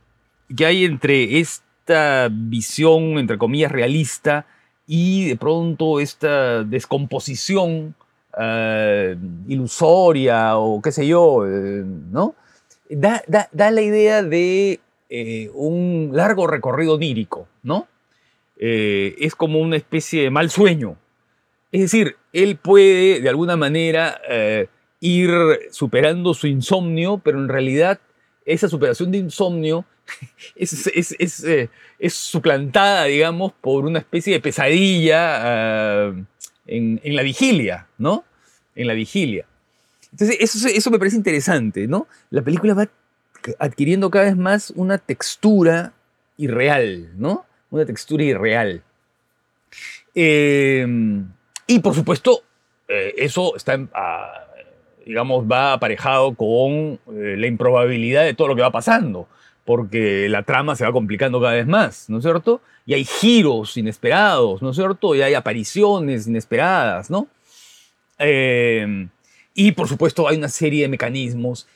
que 0.54 0.66
hay 0.66 0.84
entre 0.84 1.38
esta 1.38 2.28
visión, 2.30 3.18
entre 3.18 3.38
comillas, 3.38 3.72
realista 3.72 4.46
y 4.86 5.28
de 5.28 5.36
pronto 5.36 6.00
esta 6.00 6.62
descomposición 6.64 7.94
eh, 8.38 9.16
ilusoria 9.48 10.58
o 10.58 10.80
qué 10.82 10.92
sé 10.92 11.06
yo, 11.06 11.46
eh, 11.46 11.82
¿no? 11.84 12.34
Da, 12.88 13.22
da, 13.26 13.70
la 13.70 13.82
idea 13.82 14.22
de 14.22 14.80
un 15.54 16.10
largo 16.12 16.46
recorrido 16.46 16.94
onírico, 16.94 17.48
¿no? 17.62 17.88
es 18.58 19.34
como 19.34 19.58
una 19.58 19.76
especie 19.76 20.22
de 20.22 20.30
mal 20.30 20.50
sueño, 20.50 20.96
es 21.72 21.80
decir, 21.82 22.16
él 22.32 22.56
puede 22.56 23.20
de 23.20 23.28
alguna 23.28 23.56
manera 23.56 24.20
eh, 24.28 24.68
ir 25.00 25.30
superando 25.70 26.34
su 26.34 26.46
insomnio, 26.46 27.18
pero 27.18 27.38
en 27.38 27.48
realidad 27.48 28.00
esa 28.44 28.68
superación 28.68 29.10
de 29.10 29.18
insomnio 29.18 29.84
es, 30.56 30.86
eh, 31.44 31.68
es, 31.98 32.14
suplantada, 32.14 33.04
digamos, 33.04 33.52
por 33.52 33.84
una 33.84 33.98
especie 33.98 34.34
de 34.34 34.40
pesadilla 34.40 35.42
eh, 36.08 36.24
en, 36.66 37.16
la 37.16 37.22
vigilia, 37.22 37.88
¿no? 37.98 38.24
En 38.74 38.86
la 38.86 38.94
vigilia. 38.94 39.46
Entonces, 40.12 40.36
eso, 40.40 40.68
eso 40.68 40.90
me 40.90 40.98
parece 40.98 41.16
interesante, 41.16 41.86
¿no? 41.86 42.06
La 42.30 42.42
película 42.42 42.74
va 42.74 42.88
adquiriendo 43.58 44.10
cada 44.10 44.26
vez 44.26 44.36
más 44.36 44.70
una 44.76 44.98
textura 44.98 45.92
irreal, 46.36 47.10
¿no? 47.16 47.44
Una 47.70 47.84
textura 47.84 48.22
irreal. 48.24 48.82
Eh, 50.14 50.86
y 51.66 51.80
por 51.80 51.94
supuesto, 51.94 52.42
eh, 52.88 53.14
eso 53.18 53.56
está, 53.56 53.78
ah, 53.92 54.35
digamos, 55.06 55.44
va 55.50 55.72
aparejado 55.72 56.34
con 56.34 56.98
eh, 57.12 57.36
la 57.38 57.46
improbabilidad 57.46 58.24
de 58.24 58.34
todo 58.34 58.48
lo 58.48 58.56
que 58.56 58.62
va 58.62 58.72
pasando, 58.72 59.28
porque 59.64 60.28
la 60.28 60.42
trama 60.42 60.74
se 60.74 60.84
va 60.84 60.92
complicando 60.92 61.40
cada 61.40 61.54
vez 61.54 61.66
más, 61.66 62.10
¿no 62.10 62.18
es 62.18 62.24
cierto? 62.24 62.60
Y 62.84 62.94
hay 62.94 63.04
giros 63.04 63.76
inesperados, 63.76 64.60
¿no 64.62 64.70
es 64.70 64.76
cierto? 64.76 65.14
Y 65.14 65.22
hay 65.22 65.34
apariciones 65.34 66.26
inesperadas, 66.26 67.08
¿no? 67.08 67.28
Em, 68.18 69.08
y 69.54 69.72
por 69.72 69.88
supuesto 69.88 70.28
hay 70.28 70.36
una 70.36 70.48
serie 70.48 70.82
de 70.82 70.88
mecanismos 70.88 71.68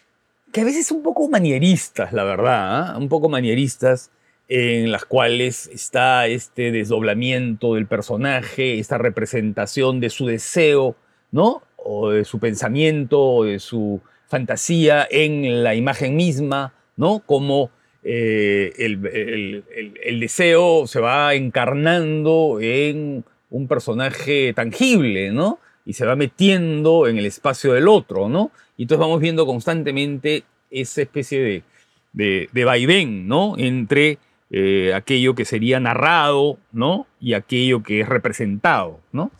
que 0.53 0.63
a 0.63 0.65
veces 0.65 0.87
son 0.89 0.99
un 0.99 1.03
poco 1.05 1.29
manieristas, 1.29 2.13
la 2.13 2.25
verdad, 2.25 2.95
¿ah? 2.95 2.99
un 2.99 3.09
poco 3.09 3.29
manieristas, 3.29 4.11
en 4.49 4.91
las 4.91 5.05
cuales 5.05 5.69
está 5.73 6.27
este 6.27 6.73
desdoblamiento 6.73 7.75
del 7.75 7.87
personaje, 7.87 8.81
esta 8.81 8.99
representación 8.99 10.01
de 10.01 10.11
su 10.11 10.27
deseo, 10.27 10.97
¿no? 11.31 11.63
O 11.85 12.11
de 12.11 12.25
su 12.25 12.39
pensamiento, 12.39 13.21
o 13.21 13.45
de 13.45 13.59
su 13.59 14.01
fantasía 14.29 15.07
en 15.11 15.65
la 15.65 15.75
imagen 15.75 16.17
misma, 16.17 16.73
¿no? 16.97 17.21
Como 17.27 17.71
eh, 18.03 18.73
el, 18.79 20.21
deseo 20.21 20.87
se 20.87 21.01
va 21.01 21.35
encarnando 21.35 22.59
en 22.61 23.25
un 23.51 23.69
personaje 23.69 24.53
tangible, 24.55 25.33
¿no? 25.33 25.59
Y 25.85 25.95
se 25.95 26.07
va 26.07 26.17
metiendo 26.17 27.09
en 27.09 27.19
el 27.19 27.27
espacio 27.27 27.73
del 27.73 27.89
otro, 27.89 28.29
¿no? 28.29 28.53
Y 28.77 28.83
entonces 28.83 29.01
vamos 29.01 29.21
viendo 29.21 29.45
constantemente 29.45 30.45
esa 30.71 31.03
especie 31.03 31.65
de, 32.13 32.49
de, 32.53 32.65
vaivén, 32.65 33.27
¿no? 33.27 33.55
Entre 33.59 34.19
eh, 34.51 34.93
aquello 34.95 35.35
que 35.35 35.45
sería 35.45 35.81
narrado, 35.81 36.59
¿no? 36.73 37.07
Y 37.21 37.35
aquello 37.35 37.83
que 37.83 38.01
es 38.01 38.09
representado, 38.09 39.01
¿no? 39.13 39.33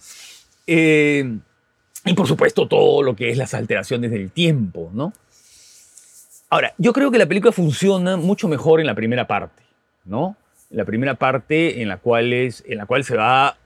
Eh, 0.67 1.39
y 2.05 2.15
por 2.15 2.27
supuesto 2.27 2.67
todo 2.67 3.03
lo 3.03 3.15
que 3.15 3.31
es 3.31 3.37
las 3.37 3.55
alteraciones 3.55 4.11
del 4.11 4.31
tiempo, 4.31 4.91
¿no? 4.93 5.13
Ahora, 6.49 6.75
yo 6.79 6.93
creo 6.93 7.11
que 7.11 7.19
la 7.19 7.27
película 7.27 7.53
funciona 7.53 8.17
mucho 8.17 8.49
mejor 8.49 8.81
en 8.81 8.87
la 8.87 8.95
primera 8.95 9.27
parte, 9.27 9.63
¿no? 10.05 10.37
La 10.71 10.85
primera 10.85 11.15
parte 11.15 11.81
en 11.81 11.89
la 11.89 11.99
cual, 11.99 12.33
es, 12.33 12.65
en 12.67 12.79
la 12.79 12.87
cual 12.87 13.05
se 13.05 13.17
va, 13.17 13.57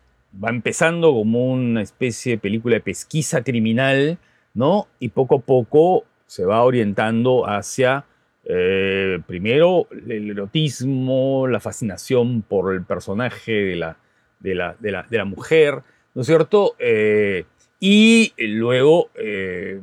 va 0.42 0.50
empezando 0.50 1.12
como 1.12 1.50
una 1.52 1.80
especie 1.80 2.32
de 2.32 2.38
película 2.38 2.74
de 2.74 2.80
pesquisa 2.80 3.42
criminal, 3.42 4.18
¿no? 4.52 4.88
Y 4.98 5.08
poco 5.08 5.36
a 5.36 5.40
poco 5.40 6.04
se 6.26 6.44
va 6.44 6.62
orientando 6.62 7.48
hacia 7.48 8.04
eh, 8.44 9.18
primero, 9.26 9.88
el 9.90 10.30
erotismo, 10.30 11.46
la 11.46 11.60
fascinación 11.60 12.42
por 12.42 12.74
el 12.74 12.84
personaje 12.84 13.52
de 13.52 13.76
la, 13.76 13.96
de 14.40 14.54
la, 14.54 14.76
de 14.80 15.16
la, 15.16 15.24
mujer, 15.24 15.82
¿no 16.14 16.20
es 16.20 16.26
cierto? 16.26 16.74
Eh, 16.78 17.46
y 17.80 18.32
luego 18.38 19.10
eh, 19.14 19.80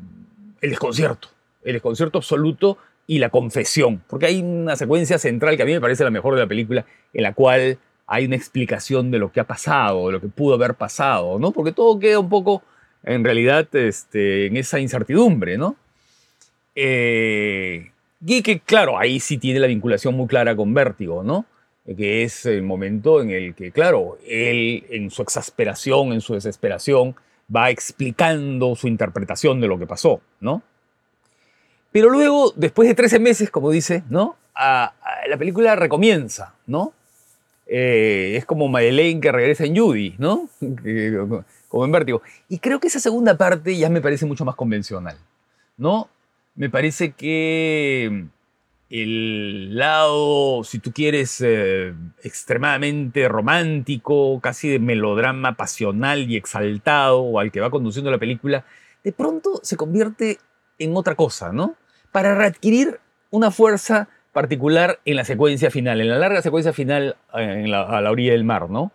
el 0.62 0.70
desconcierto, 0.70 1.30
el 1.64 1.74
desconcierto 1.74 2.20
absoluto 2.20 2.78
y 3.08 3.20
la 3.20 3.30
confesión, 3.30 4.02
porque 4.08 4.28
hay 4.28 4.42
una 4.42 4.76
secuencia 4.76 5.18
central 5.18 5.58
que 5.58 5.64
a 5.64 5.66
mí 5.66 5.74
me 5.74 5.82
parece 5.82 6.04
la 6.04 6.12
mejor 6.12 6.36
de 6.36 6.42
la 6.42 6.48
película, 6.48 6.86
en 7.14 7.24
la 7.24 7.34
cual 7.34 7.78
hay 8.08 8.26
una 8.26 8.36
explicación 8.36 9.12
de 9.12 9.20
lo 9.20 9.32
que 9.32 9.40
ha 9.40 9.46
pasado, 9.46 10.08
de 10.08 10.14
lo 10.14 10.22
que 10.22 10.28
pudo 10.28 10.56
haber 10.56 10.76
pasado, 10.76 11.40
¿no? 11.40 11.52
Porque 11.52 11.72
todo 11.72 12.00
queda 12.00 12.20
un 12.20 12.30
poco, 12.30 12.62
en 13.04 13.24
realidad, 13.24 13.74
este, 13.76 14.48
en 14.48 14.58
esa 14.58 14.80
incertidumbre, 14.80 15.58
¿no? 15.58 15.76
Eh, 16.76 17.92
y 18.26 18.42
que, 18.44 18.60
claro, 18.60 19.00
ahí 19.00 19.20
sí 19.20 19.38
tiene 19.38 19.60
la 19.60 19.68
vinculación 19.68 20.14
muy 20.16 20.28
clara 20.28 20.56
con 20.56 20.74
Vértigo, 20.74 21.24
¿no? 21.24 21.46
Que 21.86 22.24
es 22.24 22.46
el 22.46 22.64
momento 22.64 23.22
en 23.22 23.32
el 23.32 23.56
que, 23.56 23.72
claro, 23.72 24.18
él 24.28 24.86
en 24.90 25.10
su 25.10 25.22
exasperación, 25.22 26.14
en 26.14 26.22
su 26.22 26.34
desesperación, 26.34 27.16
va 27.54 27.70
explicando 27.70 28.76
su 28.76 28.88
interpretación 28.88 29.62
de 29.62 29.68
lo 29.68 29.78
que 29.78 29.88
pasó, 29.88 30.22
¿no? 30.40 30.62
Pero 31.92 32.10
luego, 32.10 32.54
después 32.56 32.88
de 32.88 32.96
13 32.96 33.20
meses, 33.20 33.52
como 33.52 33.72
dice, 33.72 34.04
¿no? 34.10 34.38
la 34.56 35.38
película 35.40 35.76
recomienza, 35.76 36.54
¿no? 36.68 36.94
Eh, 37.66 38.34
es 38.36 38.46
como 38.46 38.68
Madeleine 38.68 39.22
que 39.22 39.32
regresa 39.32 39.64
en 39.66 39.78
Judy, 39.78 40.16
¿no? 40.18 40.50
como 41.68 41.86
en 41.86 41.92
Vértigo. 41.92 42.22
Y 42.50 42.60
creo 42.60 42.80
que 42.80 42.88
esa 42.88 43.00
segunda 43.00 43.38
parte 43.38 43.76
ya 43.78 43.90
me 43.90 44.02
parece 44.02 44.26
mucho 44.26 44.46
más 44.46 44.56
convencional, 44.56 45.18
¿no? 45.78 46.10
Me 46.54 46.70
parece 46.70 47.14
que 47.14 48.26
el 48.92 49.78
lado, 49.78 50.66
si 50.66 50.80
tú 50.80 50.92
quieres, 50.92 51.40
eh, 51.40 51.94
extremadamente 52.24 53.30
romántico, 53.30 54.42
casi 54.42 54.68
de 54.68 54.80
melodrama 54.80 55.56
pasional 55.56 56.30
y 56.30 56.36
exaltado 56.36 57.40
al 57.40 57.54
que 57.54 57.62
va 57.62 57.70
conduciendo 57.70 58.12
la 58.12 58.18
película, 58.18 58.66
de 59.02 59.14
pronto 59.14 59.62
se 59.64 59.78
convierte 59.78 60.40
en 60.78 60.98
otra 60.98 61.16
cosa, 61.16 61.54
¿no? 61.54 61.76
Para 62.12 62.36
readquirir 62.36 63.00
una 63.30 63.50
fuerza 63.50 64.10
particular 64.34 65.00
en 65.06 65.16
la 65.16 65.24
secuencia 65.24 65.72
final, 65.72 66.02
en 66.02 66.10
la 66.10 66.18
larga 66.18 66.42
secuencia 66.42 66.74
final 66.74 67.16
eh, 67.34 67.72
a 67.74 68.02
la 68.02 68.12
orilla 68.12 68.34
del 68.34 68.44
mar, 68.44 68.70
¿no? 68.70 68.92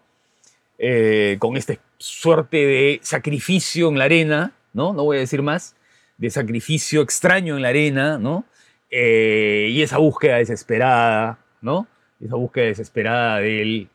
Eh, 0.78 1.36
con 1.38 1.56
esta 1.56 1.74
suerte 1.96 2.58
de 2.58 3.00
sacrificio 3.02 3.88
en 3.88 3.98
la 3.98 4.04
arena, 4.04 4.52
¿no? 4.74 4.92
No 4.92 5.04
voy 5.04 5.16
a 5.16 5.20
decir 5.20 5.40
más, 5.40 5.74
de 6.18 6.28
sacrificio 6.28 7.00
extraño 7.00 7.56
en 7.56 7.62
la 7.62 7.68
arena, 7.68 8.18
¿no? 8.18 8.44
Eh, 8.90 9.68
y 9.70 9.82
esa 9.82 9.98
búsqueda 9.98 10.36
desesperada, 10.36 11.38
¿no? 11.60 11.86
Esa 12.20 12.36
búsqueda 12.36 12.66
desesperada 12.66 13.38
de 13.38 13.62
él 13.62 13.88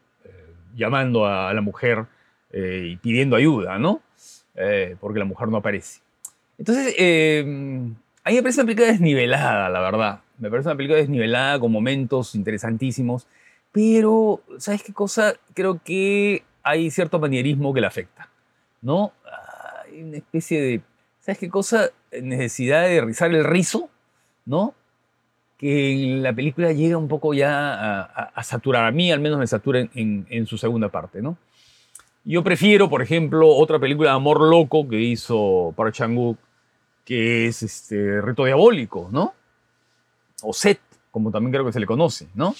llamando 0.76 1.26
a, 1.26 1.54
la 1.54 1.62
mujer 1.62 2.06
y 2.54 2.96
pidiendo 2.98 3.36
ayuda, 3.36 3.78
¿no? 3.78 4.02
porque 5.00 5.20
la 5.20 5.26
mujer 5.26 5.48
no 5.48 5.58
aparece. 5.58 6.02
Entonces, 6.58 6.96
a 8.24 8.30
mí 8.30 8.36
me 8.36 8.42
parece 8.42 8.62
una 8.62 8.68
película 8.68 8.88
desnivelada, 8.88 9.70
la 9.70 9.80
verdad. 9.80 10.20
Me 10.38 10.50
parece 10.50 10.70
una 10.70 10.78
película 10.78 11.00
desnivelada 11.00 11.60
con 11.60 11.72
momentos 11.72 12.36
interesantísimos, 12.36 13.28
pero 13.72 14.42
¿sabes 14.58 14.84
qué 14.84 14.94
cosa? 14.94 15.34
Creo 15.54 15.82
que 15.84 16.44
hay 16.64 16.92
cierto 16.92 17.20
manierismo 17.20 17.74
que 17.74 17.82
le 17.82 17.88
afecta, 17.88 18.30
¿no? 18.82 19.14
Hay 19.84 20.02
una 20.04 20.18
especie 20.18 20.62
de, 20.62 20.82
¿sabes 21.20 21.40
qué 21.40 21.50
cosa? 21.50 21.90
Necesidad 22.12 22.84
de 22.84 23.02
rizar 23.02 23.34
el 23.34 23.44
rizo, 23.44 23.90
¿no? 24.46 24.76
Que 25.62 26.18
la 26.20 26.34
película 26.34 26.74
llega 26.74 26.98
un 26.98 27.08
poco 27.08 27.34
ya 27.34 28.02
a, 28.02 28.44
saturar, 28.44 28.86
a 28.86 28.92
mí 28.92 29.12
al 29.12 29.22
menos 29.22 29.40
me 29.40 29.48
satura 29.48 29.88
en, 29.94 30.46
su 30.48 30.58
segunda 30.58 30.90
parte, 30.90 31.22
¿no? 31.22 31.38
Yo 32.26 32.44
prefiero, 32.44 32.90
por 32.90 33.02
ejemplo, 33.02 33.48
otra 33.48 33.80
película 33.80 34.10
de 34.10 34.16
amor 34.16 34.42
loco 34.42 34.90
que 34.90 35.00
hizo 35.00 35.74
Park 35.78 35.94
Chan-wook, 35.94 36.38
que 37.06 37.48
es 37.48 37.64
este, 37.64 38.22
Reto 38.22 38.46
Diabólico, 38.46 39.08
¿no? 39.12 39.34
o 40.42 40.54
Set, 40.54 40.80
como 41.12 41.32
también 41.32 41.52
creo 41.52 41.66
que 41.66 41.74
se 41.74 41.80
le 41.80 41.86
conoce, 41.86 42.28
¿no? 42.34 42.56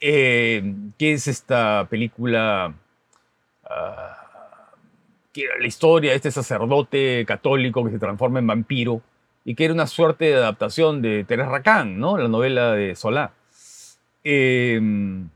Eh, 0.00 0.74
que 0.98 1.12
es 1.12 1.28
esta 1.28 1.86
película 1.88 2.74
ah, 3.64 4.70
que 5.32 5.44
la 5.58 5.66
historia 5.66 6.10
de 6.10 6.16
este 6.16 6.30
sacerdote 6.30 7.24
católico 7.24 7.84
que 7.84 7.92
se 7.92 7.98
transforma 7.98 8.40
en 8.40 8.46
vampiro 8.46 9.00
y 9.44 9.54
que 9.54 9.64
era 9.64 9.74
una 9.74 9.86
suerte 9.86 10.26
de 10.26 10.34
adaptación 10.34 11.02
de 11.02 11.24
Teres 11.24 11.48
Racán, 11.48 11.98
¿no? 11.98 12.16
La 12.16 12.28
novela 12.28 12.72
de 12.72 12.94
Solá. 12.94 13.32
Em, 14.24 15.28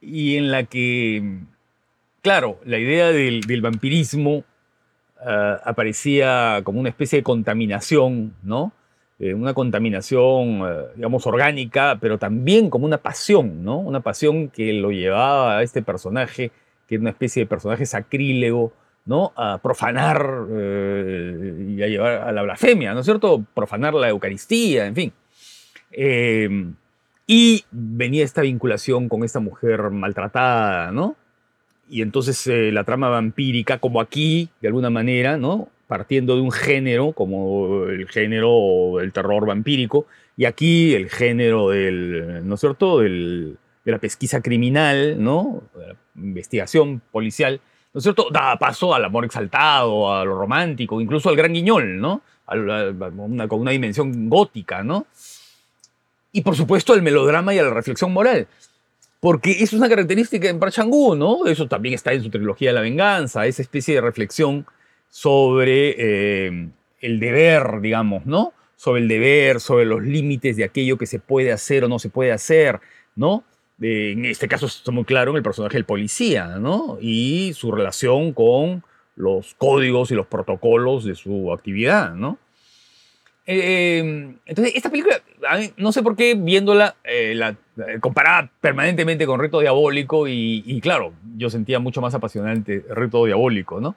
y 0.00 0.36
en 0.36 0.50
la 0.50 0.64
que, 0.64 1.40
claro, 2.22 2.58
la 2.64 2.78
idea 2.78 3.08
del, 3.08 3.60
vampirismo 3.60 4.44
ah, 5.20 5.60
aparecía 5.64 6.62
como 6.64 6.80
una 6.80 6.88
especie 6.88 7.18
de 7.18 7.22
contaminación, 7.22 8.34
¿no? 8.42 8.72
Eh, 9.18 9.34
una 9.34 9.54
contaminación, 9.54 10.62
eh, 10.66 10.86
digamos, 10.96 11.26
orgánica, 11.28 11.98
pero 12.00 12.18
también 12.18 12.70
como 12.70 12.86
una 12.86 12.98
pasión, 12.98 13.62
¿no? 13.62 13.78
Una 13.78 14.00
pasión 14.00 14.48
que 14.48 14.72
lo 14.72 14.90
llevaba 14.90 15.58
a 15.58 15.62
este 15.62 15.82
personaje, 15.82 16.50
que 16.88 16.96
era 16.96 17.02
una 17.02 17.10
especie 17.10 17.42
de 17.42 17.46
personaje 17.46 17.86
sacrílego, 17.86 18.72
¿no? 19.04 19.32
A 19.36 19.58
profanar 19.58 20.46
eh, 20.50 21.74
y 21.76 21.82
a 21.82 21.86
llevar 21.88 22.12
a 22.22 22.32
la 22.32 22.42
blasfemia, 22.42 22.94
¿no 22.94 23.00
es 23.00 23.06
cierto? 23.06 23.44
Profanar 23.54 23.94
la 23.94 24.08
Eucaristía, 24.08 24.86
en 24.86 24.94
fin. 24.94 25.12
y 27.26 27.64
venía 27.70 28.24
esta 28.24 28.42
vinculación 28.42 29.08
con 29.08 29.24
esta 29.24 29.40
mujer 29.40 29.90
maltratada, 29.90 30.92
¿no? 30.92 31.16
Y 31.88 32.02
entonces 32.02 32.46
la 32.72 32.84
trama 32.84 33.08
vampírica, 33.08 33.78
como 33.78 34.00
aquí, 34.00 34.48
de 34.60 34.68
alguna 34.68 34.90
manera, 34.90 35.36
¿no? 35.36 35.68
partiendo 35.92 36.36
de 36.36 36.40
un 36.40 36.50
género 36.50 37.12
como 37.12 37.84
el 37.84 38.08
género 38.08 38.94
del 38.98 39.12
terror 39.12 39.44
vampírico, 39.44 40.06
y 40.38 40.46
aquí 40.46 40.94
el 40.94 41.10
género 41.10 41.68
del, 41.68 42.48
¿no 42.48 42.54
es 42.54 42.60
cierto?, 42.60 43.00
de 43.00 43.58
la 43.84 43.98
pesquisa 43.98 44.40
criminal, 44.40 45.22
¿no?, 45.22 45.64
de 45.74 45.88
la 45.88 45.96
investigación 46.16 47.02
policial, 47.10 47.60
¿no 47.92 47.98
es 47.98 48.02
cierto?, 48.02 48.28
da 48.30 48.56
paso 48.58 48.94
al 48.94 49.04
amor 49.04 49.24
exaltado, 49.24 50.12
a 50.12 50.24
lo 50.24 50.34
romántico, 50.34 51.00
incluso 51.00 51.28
al 51.28 51.36
gran 51.36 51.52
guiñol, 51.52 52.00
¿no?, 52.00 52.22
con 52.46 53.60
una 53.60 53.70
dimensión 53.70 54.28
gótica, 54.28 54.82
¿no? 54.82 55.06
Y 56.32 56.40
por 56.40 56.56
supuesto 56.56 56.92
al 56.92 57.02
melodrama 57.02 57.54
y 57.54 57.58
a 57.58 57.62
la 57.62 57.70
reflexión 57.70 58.12
moral. 58.12 58.46
Porque 59.20 59.52
eso 59.52 59.64
es 59.64 59.72
una 59.74 59.88
característica 59.88 60.48
en 60.48 60.58
Park 60.58 60.76
¿no? 60.84 61.46
Eso 61.46 61.68
también 61.68 61.94
está 61.94 62.12
en 62.12 62.24
su 62.24 62.30
trilogía 62.30 62.70
de 62.70 62.74
la 62.74 62.80
venganza, 62.80 63.46
esa 63.46 63.62
especie 63.62 63.94
de 63.94 64.00
reflexión 64.00 64.66
sobre 65.08 65.94
eh, 65.98 66.68
el 67.00 67.20
deber, 67.20 67.80
digamos, 67.80 68.26
¿no? 68.26 68.52
Sobre 68.76 69.02
el 69.02 69.08
deber, 69.08 69.60
sobre 69.60 69.84
los 69.84 70.02
límites 70.02 70.56
de 70.56 70.64
aquello 70.64 70.98
que 70.98 71.06
se 71.06 71.20
puede 71.20 71.52
hacer 71.52 71.84
o 71.84 71.88
no 71.88 71.98
se 71.98 72.08
puede 72.08 72.32
hacer, 72.32 72.80
¿no? 73.14 73.44
En 73.82 74.24
este 74.24 74.48
caso 74.48 74.66
está 74.66 74.92
muy 74.92 75.04
claro 75.04 75.32
en 75.32 75.38
el 75.38 75.42
personaje 75.42 75.76
del 75.76 75.84
policía, 75.84 76.58
¿no? 76.58 76.98
Y 77.00 77.52
su 77.54 77.72
relación 77.72 78.32
con 78.32 78.84
los 79.16 79.54
códigos 79.54 80.10
y 80.10 80.14
los 80.14 80.26
protocolos 80.26 81.04
de 81.04 81.14
su 81.14 81.52
actividad, 81.52 82.14
¿no? 82.14 82.38
Eh, 83.44 84.34
entonces, 84.46 84.74
esta 84.76 84.88
película, 84.88 85.20
no 85.76 85.92
sé 85.92 86.02
por 86.02 86.14
qué 86.14 86.34
viéndola, 86.34 86.94
eh, 87.02 87.34
la 87.34 87.56
comparada 88.00 88.50
permanentemente 88.60 89.26
con 89.26 89.40
Reto 89.40 89.60
Diabólico, 89.60 90.28
y, 90.28 90.62
y, 90.64 90.80
claro, 90.80 91.12
yo 91.36 91.50
sentía 91.50 91.80
mucho 91.80 92.00
más 92.00 92.14
apasionante 92.14 92.84
Reto 92.88 93.24
Diabólico, 93.24 93.80
¿no? 93.80 93.96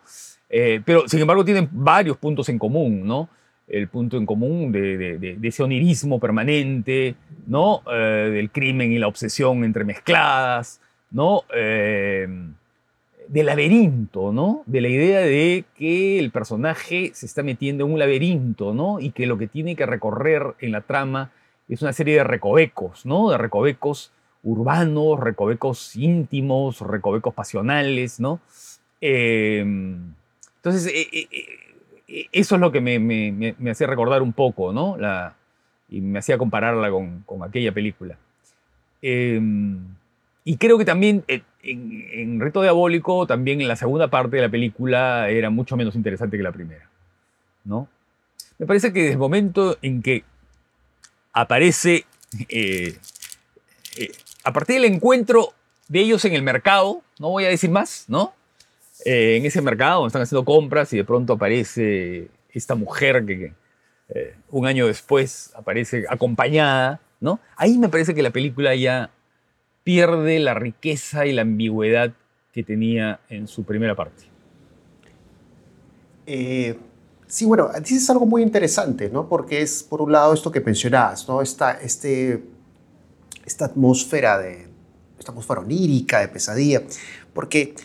Eh, 0.50 0.82
pero, 0.86 1.08
sin 1.08 1.20
embargo, 1.20 1.46
tienen 1.46 1.70
varios 1.72 2.18
puntos 2.18 2.50
en 2.50 2.58
común, 2.58 3.06
¿no? 3.06 3.30
El 3.68 3.88
punto 3.88 4.18
en 4.18 4.26
común 4.26 4.72
de, 4.72 5.38
ese 5.42 5.64
onirismo 5.64 6.20
permanente, 6.20 7.16
¿no? 7.48 7.82
Eh, 7.92 8.30
del 8.34 8.52
crimen 8.52 8.92
y 8.92 9.00
la 9.00 9.08
obsesión 9.08 9.64
entremezcladas, 9.64 10.82
¿no? 11.12 11.44
Eh, 11.56 12.28
del 13.28 13.46
laberinto, 13.48 14.32
¿no? 14.32 14.64
De 14.68 14.82
la 14.82 14.90
idea 14.90 15.20
de 15.22 15.66
que 15.76 16.20
el 16.20 16.32
personaje 16.32 17.12
se 17.14 17.26
está 17.26 17.42
metiendo 17.42 17.86
en 17.86 17.94
un 17.94 18.00
laberinto, 18.00 18.74
¿no? 18.74 19.00
Y 19.00 19.12
que 19.12 19.26
lo 19.26 19.38
que 19.38 19.48
tiene 19.48 19.76
que 19.76 19.86
recorrer 19.86 20.54
en 20.60 20.72
la 20.72 20.82
trama 20.82 21.32
es 21.68 21.82
una 21.82 21.94
serie 21.94 22.16
de 22.16 22.24
recovecos, 22.24 23.06
¿no? 23.06 23.32
De 23.32 23.38
recovecos 23.38 24.12
urbanos, 24.44 25.20
recovecos 25.20 25.96
íntimos, 25.96 26.82
recovecos 26.82 27.34
pasionales, 27.34 28.20
¿no? 28.20 28.40
Entonces, 29.02 30.88
eh, 30.88 31.08
eh, 31.12 31.28
eh, 31.32 31.46
eso 32.08 32.56
es 32.56 32.62
lo 32.62 32.72
que 32.72 32.82
me, 32.82 33.00
me, 33.00 33.72
hacía 33.72 33.88
recordar 33.88 34.22
un 34.22 34.34
poco, 34.34 34.74
¿no? 34.74 34.98
La, 34.98 35.36
y 35.90 36.02
me 36.02 36.20
hacía 36.20 36.38
compararla 36.38 36.90
con, 36.92 37.22
con 37.24 37.44
aquella 37.44 37.72
película. 37.72 38.18
Em, 39.02 39.96
y 40.44 40.58
creo 40.58 40.78
que 40.78 40.86
también 40.86 41.24
en, 41.28 41.44
en, 41.64 42.40
Reto 42.40 42.62
Diabólico, 42.62 43.26
también 43.26 43.62
en 43.62 43.68
la 43.68 43.76
segunda 43.76 44.08
parte 44.10 44.36
de 44.38 44.44
la 44.44 44.50
película 44.50 45.30
era 45.30 45.50
mucho 45.50 45.76
menos 45.78 45.96
interesante 45.96 46.38
que 46.38 46.44
la 46.44 46.52
primera, 46.52 46.90
¿no? 47.64 47.88
Me 48.58 48.66
parece 48.66 48.94
que 48.94 49.00
desde 49.00 49.14
el 49.14 49.20
momento 49.20 49.78
en 49.82 50.02
que 50.02 50.24
aparece, 51.34 52.06
a 54.44 54.54
partir 54.54 54.76
del 54.76 54.86
encuentro 54.86 55.54
de 55.88 56.00
ellos 56.00 56.24
en 56.26 56.34
el 56.34 56.42
mercado, 56.42 57.02
no 57.20 57.30
voy 57.30 57.46
a 57.46 57.50
decir 57.50 57.70
más, 57.70 58.06
¿no? 58.08 58.34
Eh, 59.04 59.38
en 59.38 59.46
ese 59.46 59.62
mercado 59.62 60.08
están 60.08 60.22
haciendo 60.22 60.46
compras 60.46 60.94
y 60.94 60.98
de 60.98 61.04
pronto 61.04 61.34
aparece 61.34 62.30
esta 62.50 62.76
mujer 62.76 63.26
que 63.26 63.54
eh, 64.10 64.36
un 64.50 64.66
año 64.66 64.88
después 64.88 65.52
aparece 65.56 66.06
acompañada, 66.10 67.02
¿no? 67.20 67.40
Ahí 67.58 67.78
me 67.78 67.90
parece 67.90 68.16
que 68.16 68.24
la 68.24 68.30
película 68.30 68.74
ya 68.76 69.10
pierde 69.84 70.40
la 70.40 70.54
riqueza 70.54 71.26
y 71.26 71.34
la 71.34 71.42
ambigüedad 71.42 72.14
que 72.54 72.64
tenía 72.64 73.20
en 73.30 73.48
su 73.48 73.64
primera 73.64 73.96
parte. 73.96 74.24
Eh, 76.26 76.78
sí, 77.28 77.46
bueno, 77.46 77.70
dices 77.80 78.10
algo 78.10 78.26
muy 78.26 78.42
interesante, 78.42 79.10
¿no? 79.10 79.28
Porque 79.28 79.62
es, 79.62 79.84
por 79.84 80.02
un 80.02 80.12
lado, 80.12 80.34
esto 80.34 80.52
que 80.52 80.62
mencionabas, 80.62 81.28
¿no? 81.28 81.42
Esta, 81.42 81.74
este, 81.74 82.44
esta 83.46 83.66
atmósfera 83.66 84.40
de, 84.40 84.68
esta 85.20 85.32
atmósfera 85.32 85.62
onírica, 85.62 86.20
de 86.22 86.28
pesadilla, 86.30 86.82
porque 87.34 87.76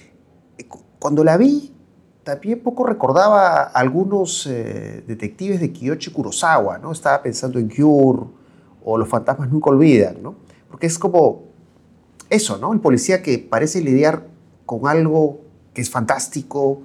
cuando 1.01 1.25
la 1.25 1.37
vi, 1.39 1.73
también 2.23 2.61
poco 2.61 2.85
recordaba 2.85 3.63
a 3.63 3.65
algunos 3.65 4.47
eh, 4.47 5.03
detectives 5.07 5.59
de 5.59 5.73
Kiyoshi 5.73 6.13
Kurosawa, 6.13 6.79
¿no? 6.79 6.93
Estaba 6.93 7.23
pensando 7.23 7.59
en 7.59 7.69
Cure 7.69 8.27
o 8.85 8.97
Los 8.97 9.09
fantasmas 9.09 9.51
nunca 9.51 9.71
olvidan, 9.71 10.23
¿no? 10.23 10.37
Porque 10.69 10.87
es 10.87 10.99
como 10.99 11.45
eso, 12.29 12.59
¿no? 12.59 12.73
El 12.73 12.81
policía 12.81 13.23
que 13.23 13.39
parece 13.39 13.81
lidiar 13.81 14.27
con 14.67 14.87
algo 14.87 15.41
que 15.73 15.81
es 15.81 15.91
fantástico, 15.91 16.83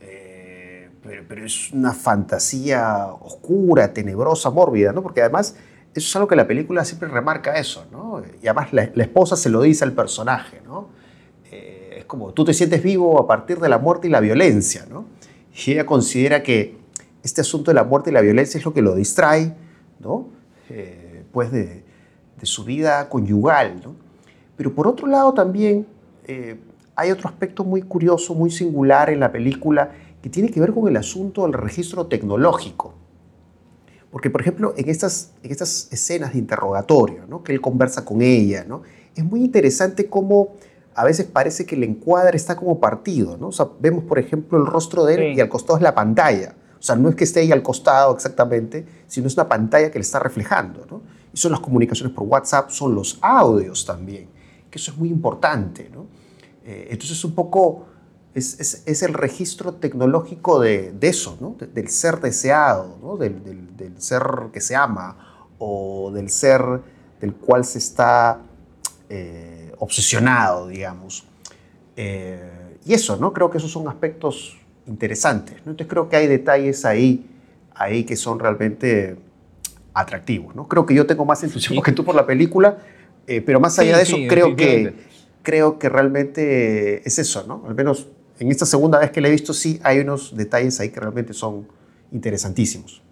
eh, 0.00 0.90
pero, 1.02 1.44
es 1.44 1.72
una 1.72 1.92
fantasía 1.92 3.06
oscura, 3.20 3.92
tenebrosa, 3.92 4.50
mórbida, 4.50 4.92
¿no? 4.92 5.02
Porque 5.02 5.20
además 5.22 5.56
eso 5.94 6.08
es 6.08 6.16
algo 6.16 6.28
que 6.28 6.36
la 6.36 6.46
película 6.46 6.84
siempre 6.84 7.08
remarca 7.08 7.56
eso, 7.56 7.86
¿no? 7.92 8.22
Y 8.42 8.48
además 8.48 8.72
la, 8.72 8.90
la 8.92 9.04
esposa 9.04 9.36
se 9.36 9.50
lo 9.50 9.62
dice 9.62 9.84
al 9.84 9.92
personaje, 9.92 10.60
¿no? 10.66 10.95
Como 12.06 12.32
tú 12.32 12.44
te 12.44 12.54
sientes 12.54 12.82
vivo 12.82 13.20
a 13.20 13.26
partir 13.26 13.58
de 13.58 13.68
la 13.68 13.78
muerte 13.78 14.08
y 14.08 14.10
la 14.10 14.20
violencia, 14.20 14.86
¿no? 14.90 15.06
Y 15.54 15.72
ella 15.72 15.86
considera 15.86 16.42
que 16.42 16.76
este 17.22 17.40
asunto 17.40 17.70
de 17.70 17.74
la 17.74 17.84
muerte 17.84 18.10
y 18.10 18.12
la 18.12 18.20
violencia 18.20 18.58
es 18.58 18.64
lo 18.64 18.72
que 18.72 18.82
lo 18.82 18.94
distrae, 18.94 19.54
¿no? 19.98 20.28
Eh, 20.68 21.24
pues 21.32 21.50
de, 21.50 21.84
su 22.42 22.64
vida 22.64 23.08
conyugal, 23.08 23.80
¿no? 23.82 23.96
Pero 24.56 24.74
por 24.74 24.86
otro 24.86 25.06
lado 25.06 25.34
también 25.34 25.86
eh, 26.26 26.60
hay 26.94 27.10
otro 27.10 27.28
aspecto 27.28 27.64
muy 27.64 27.82
curioso, 27.82 28.34
muy 28.34 28.50
singular 28.50 29.10
en 29.10 29.20
la 29.20 29.32
película 29.32 29.90
que 30.22 30.30
tiene 30.30 30.50
que 30.50 30.60
ver 30.60 30.72
con 30.72 30.86
el 30.88 30.96
asunto 30.96 31.42
del 31.42 31.52
registro 31.52 32.06
tecnológico. 32.06 32.94
Porque, 34.10 34.30
por 34.30 34.40
ejemplo, 34.40 34.74
en 34.76 34.88
estas, 34.88 35.32
en 35.42 35.50
estas 35.50 35.88
escenas 35.90 36.32
de 36.32 36.38
interrogatorio, 36.38 37.26
¿no? 37.28 37.42
que 37.42 37.52
él 37.52 37.60
conversa 37.60 38.04
con 38.04 38.22
ella, 38.22 38.64
¿no? 38.66 38.82
es 39.14 39.24
muy 39.24 39.40
interesante 39.40 40.08
cómo 40.08 40.54
a 40.96 41.04
veces 41.04 41.26
parece 41.26 41.66
que 41.66 41.74
el 41.74 41.84
encuadre 41.84 42.36
está 42.36 42.56
como 42.56 42.80
partido, 42.80 43.36
¿no? 43.36 43.48
O 43.48 43.52
sea, 43.52 43.68
vemos, 43.78 44.04
por 44.04 44.18
ejemplo, 44.18 44.58
el 44.58 44.66
rostro 44.66 45.04
de 45.04 45.14
él 45.14 45.36
y 45.36 45.40
al 45.40 45.48
costado 45.50 45.76
es 45.76 45.82
la 45.82 45.94
pantalla. 45.94 46.54
O 46.78 46.82
sea, 46.82 46.96
no 46.96 47.10
es 47.10 47.14
que 47.14 47.24
esté 47.24 47.40
ahí 47.40 47.52
al 47.52 47.62
costado 47.62 48.14
exactamente, 48.14 48.86
sino 49.06 49.26
es 49.26 49.34
una 49.34 49.46
pantalla 49.46 49.90
que 49.90 49.98
le 49.98 50.02
está 50.02 50.18
reflejando, 50.18 50.86
¿no? 50.90 51.02
Y 51.34 51.36
son 51.36 51.52
las 51.52 51.60
comunicaciones 51.60 52.14
por 52.14 52.26
WhatsApp, 52.26 52.70
son 52.70 52.94
los 52.94 53.18
audios 53.20 53.84
también, 53.84 54.28
que 54.70 54.78
eso 54.78 54.90
es 54.90 54.96
muy 54.96 55.10
importante, 55.10 55.90
¿no? 55.92 56.06
Eh, 56.64 56.88
entonces, 56.90 57.22
un 57.24 57.34
poco 57.34 57.84
es, 58.34 58.82
es, 58.86 59.02
el 59.02 59.12
registro 59.12 59.74
tecnológico 59.74 60.60
de, 60.60 60.92
de 60.92 61.08
eso, 61.08 61.36
¿no? 61.40 61.56
del 61.58 61.88
ser 61.88 62.20
deseado, 62.20 62.98
¿no? 63.02 63.16
Del, 63.18 63.42
del, 63.76 64.00
ser 64.00 64.22
que 64.52 64.60
se 64.60 64.74
ama 64.74 65.16
o 65.58 66.10
del 66.12 66.30
ser 66.30 66.62
del 67.20 67.34
cual 67.34 67.64
se 67.64 67.78
está... 67.78 68.40
Eh, 69.08 69.55
obsesionado, 69.78 70.68
digamos. 70.68 71.24
Eh, 71.96 72.78
y 72.84 72.94
eso, 72.94 73.16
¿no? 73.16 73.32
Creo 73.32 73.50
que 73.50 73.58
esos 73.58 73.70
son 73.70 73.88
aspectos 73.88 74.56
interesantes. 74.86 75.56
¿no? 75.64 75.72
Entonces 75.72 75.86
creo 75.88 76.08
que 76.08 76.16
hay 76.16 76.26
detalles 76.26 76.84
ahí, 76.84 77.26
ahí 77.74 78.04
que 78.04 78.16
son 78.16 78.38
realmente 78.38 79.16
atractivos. 79.94 80.54
¿no? 80.54 80.68
Creo 80.68 80.86
que 80.86 80.94
yo 80.94 81.06
tengo 81.06 81.24
más 81.24 81.42
entusiasmo 81.42 81.82
que 81.82 81.92
tú 81.92 82.04
por 82.04 82.14
la 82.14 82.26
película, 82.26 82.78
eh, 83.26 83.40
pero 83.40 83.60
más 83.60 83.78
allá 83.78 83.96
de 83.96 84.02
eso, 84.04 84.16
creo, 84.28 84.54
que, 84.54 84.94
creo 85.42 85.78
que 85.78 85.88
realmente 85.88 87.06
es 87.06 87.18
eso, 87.18 87.44
¿no? 87.46 87.64
Al 87.66 87.74
menos 87.74 88.06
en 88.38 88.50
esta 88.50 88.66
segunda 88.66 89.00
vez 89.00 89.10
que 89.10 89.20
la 89.20 89.28
he 89.28 89.30
visto, 89.30 89.52
sí 89.52 89.80
hay 89.82 89.98
unos 89.98 90.36
detalles 90.36 90.78
ahí 90.78 90.90
que 90.90 91.00
realmente 91.00 91.32
son 91.32 91.66
interesantísimos. 92.12 93.02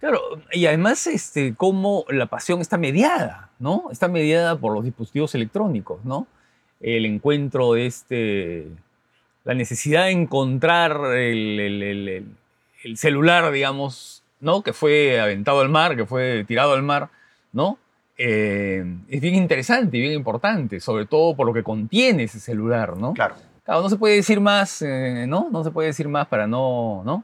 Claro, 0.00 0.18
y 0.50 0.66
además, 0.66 1.06
este, 1.06 1.54
cómo 1.54 2.04
la 2.08 2.26
pasión 2.26 2.60
está 2.60 2.76
mediada, 2.76 3.51
¿no? 3.62 3.84
Está 3.92 4.08
mediada 4.08 4.56
por 4.56 4.74
los 4.74 4.84
dispositivos 4.84 5.34
electrónicos, 5.36 6.04
¿no? 6.04 6.26
El 6.80 7.06
encuentro 7.06 7.74
de 7.74 7.86
este, 7.86 8.66
la 9.44 9.54
necesidad 9.54 10.06
de 10.06 10.10
encontrar 10.10 11.16
el, 11.16 12.26
celular, 12.96 13.52
digamos, 13.52 14.24
¿no? 14.40 14.62
Que 14.62 14.72
fue 14.72 15.20
aventado 15.20 15.60
al 15.60 15.68
mar, 15.68 15.94
que 15.94 16.04
fue 16.04 16.44
tirado 16.44 16.72
al 16.72 16.82
mar, 16.82 17.08
¿no? 17.52 17.78
Eh, 18.18 18.84
es 19.08 19.20
bien 19.20 19.36
interesante 19.36 19.96
y 19.96 20.00
bien 20.00 20.12
importante, 20.14 20.80
sobre 20.80 21.06
todo 21.06 21.36
por 21.36 21.46
lo 21.46 21.54
que 21.54 21.62
contiene 21.62 22.24
ese 22.24 22.40
celular, 22.40 22.96
¿no? 22.96 23.14
Claro. 23.14 23.36
Claro, 23.64 23.82
no 23.82 23.88
se 23.88 23.96
puede 23.96 24.16
decir 24.16 24.40
más, 24.40 24.82
eh, 24.82 25.24
¿no? 25.28 25.48
No 25.52 25.62
se 25.62 25.70
puede 25.70 25.86
decir 25.86 26.08
más 26.08 26.26
para 26.26 26.48
no, 26.48 27.02
¿no? 27.04 27.22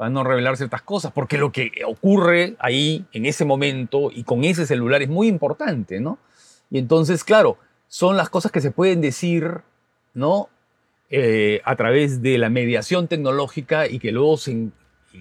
Para 0.00 0.08
no 0.08 0.24
revelar 0.24 0.56
ciertas 0.56 0.80
cosas, 0.80 1.12
porque 1.12 1.36
lo 1.36 1.52
que 1.52 1.72
ocurre 1.86 2.56
ahí 2.58 3.04
en 3.12 3.26
ese 3.26 3.44
momento 3.44 4.10
y 4.10 4.24
con 4.24 4.44
ese 4.44 4.64
celular 4.64 5.02
es 5.02 5.10
muy 5.10 5.28
importante, 5.28 6.00
¿no? 6.00 6.18
Y 6.70 6.78
entonces, 6.78 7.22
claro, 7.22 7.58
son 7.86 8.16
las 8.16 8.30
cosas 8.30 8.50
que 8.50 8.62
se 8.62 8.70
pueden 8.70 9.02
decir, 9.02 9.60
¿no? 10.14 10.48
Eh, 11.10 11.60
a 11.66 11.76
través 11.76 12.22
de 12.22 12.38
la 12.38 12.48
mediación 12.48 13.08
tecnológica 13.08 13.88
y 13.88 13.98
que, 13.98 14.10
luego 14.10 14.38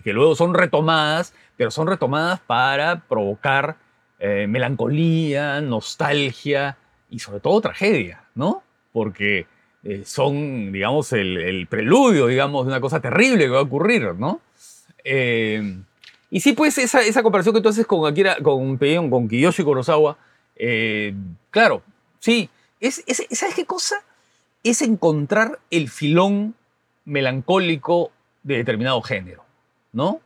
que 0.02 0.14
luego 0.14 0.34
son 0.38 0.54
retomadas, 0.54 1.34
pero 1.58 1.72
son 1.72 1.88
retomadas 1.88 2.40
para 2.40 3.02
provocar 3.02 3.76
eh, 4.18 4.48
melancolía, 4.48 5.60
nostalgia 5.60 6.78
y 7.10 7.20
sobre 7.20 7.42
todo 7.42 7.60
tragedia, 7.60 8.24
¿no? 8.34 8.64
Porque 8.94 9.46
eh, 9.84 10.04
son, 10.06 10.72
digamos, 10.72 11.12
el, 11.12 11.36
el, 11.36 11.68
preludio, 11.68 12.28
digamos, 12.28 12.66
de 12.66 12.72
una 12.72 12.80
cosa 12.80 13.02
terrible 13.02 13.44
que 13.44 13.50
va 13.50 13.60
a 13.60 13.64
ocurrir, 13.64 14.16
¿no? 14.16 14.40
Eh, 15.04 15.82
y 16.32 16.40
sí, 16.42 16.54
pues 16.54 16.78
esa, 16.78 17.24
comparación 17.24 17.56
que 17.56 17.62
tú 17.62 17.70
haces 17.70 17.88
con 17.88 18.10
Akira, 18.10 18.38
con 18.42 18.78
con 18.78 19.28
Kiyoshi 19.28 19.64
Kurosawa, 19.64 20.18
eh, 20.56 21.14
claro, 21.50 21.82
sí. 22.20 22.50
Es, 22.80 23.04
¿Sabes 23.32 23.56
qué 23.56 23.66
cosa? 23.66 23.96
Es 24.64 24.82
encontrar 24.82 25.60
el 25.72 25.90
filón 25.90 26.56
melancólico 27.06 28.12
de 28.44 28.58
determinado 28.58 29.02
género, 29.02 29.44
¿no? 29.92 30.22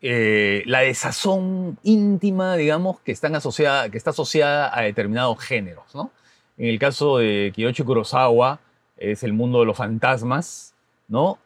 Eh, 0.00 0.62
la 0.66 0.80
desazón 0.80 1.78
íntima, 1.82 2.56
digamos, 2.56 3.00
que, 3.00 3.12
están 3.12 3.34
asociada, 3.34 3.90
que 3.90 3.98
está 3.98 4.10
asociada 4.10 4.76
a 4.76 4.82
determinados 4.82 5.38
géneros, 5.38 5.94
¿no? 5.94 6.10
En 6.56 6.68
el 6.68 6.78
caso 6.78 7.18
de 7.18 7.52
Kiyoshi 7.54 7.84
Kurosawa, 7.84 8.60
es 8.96 9.22
el 9.22 9.32
mundo 9.32 9.60
de 9.60 9.66
los 9.66 9.76
fantasmas, 9.76 10.74
¿no? 11.06 11.38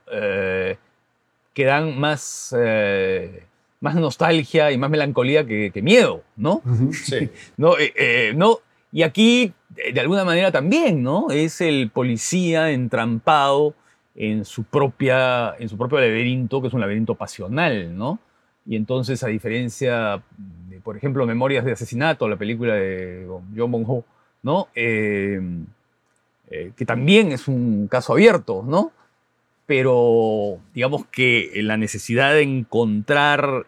Que 1.55 1.65
dan 1.65 1.99
más, 1.99 2.55
eh, 2.59 3.45
más 3.81 3.95
nostalgia 3.95 4.73
y 4.73 4.79
más 4.79 4.91
melancolía 4.91 5.47
que, 5.47 5.81
miedo, 5.83 6.23
¿no? 6.37 6.63
Sí. 6.93 7.31
no, 7.57 7.79
eh, 7.79 7.93
eh, 7.97 8.33
no, 8.35 8.59
y 8.91 9.03
aquí, 9.03 9.53
de 9.71 10.01
alguna 10.01 10.25
manera 10.25 10.51
también, 10.53 11.03
¿no? 11.03 11.31
Es 11.31 11.61
el 11.61 11.91
policía 11.91 12.71
entrampado 12.71 13.75
en 14.15 14.45
su, 14.45 14.65
propia, 14.65 15.55
en 15.59 15.69
su 15.69 15.79
propio 15.79 15.99
laberinto, 15.99 16.61
que 16.61 16.69
es 16.69 16.75
un 16.75 16.81
laberinto 16.81 17.15
pasional, 17.15 17.97
¿no? 17.97 18.19
Y 18.67 18.77
entonces, 18.77 19.25
a 19.25 19.29
diferencia 19.29 20.23
de, 20.69 20.81
por 20.81 20.97
ejemplo, 20.97 21.27
Memorias 21.27 21.65
de 21.65 21.73
Asesinato, 21.73 22.29
la 22.29 22.37
película 22.37 22.75
de 22.75 23.27
John 23.57 23.73
Bong 23.73 24.05
¿no? 24.43 24.69
que 26.77 26.85
también 26.85 27.33
es 27.33 27.49
un 27.49 27.89
caso 27.89 28.13
abierto, 28.13 28.63
¿no? 28.65 28.93
Pero 29.67 30.61
digamos 30.75 31.07
que 31.07 31.51
la 31.57 31.77
necesidad 31.77 32.33
de 32.33 32.43
encontrar 32.43 33.67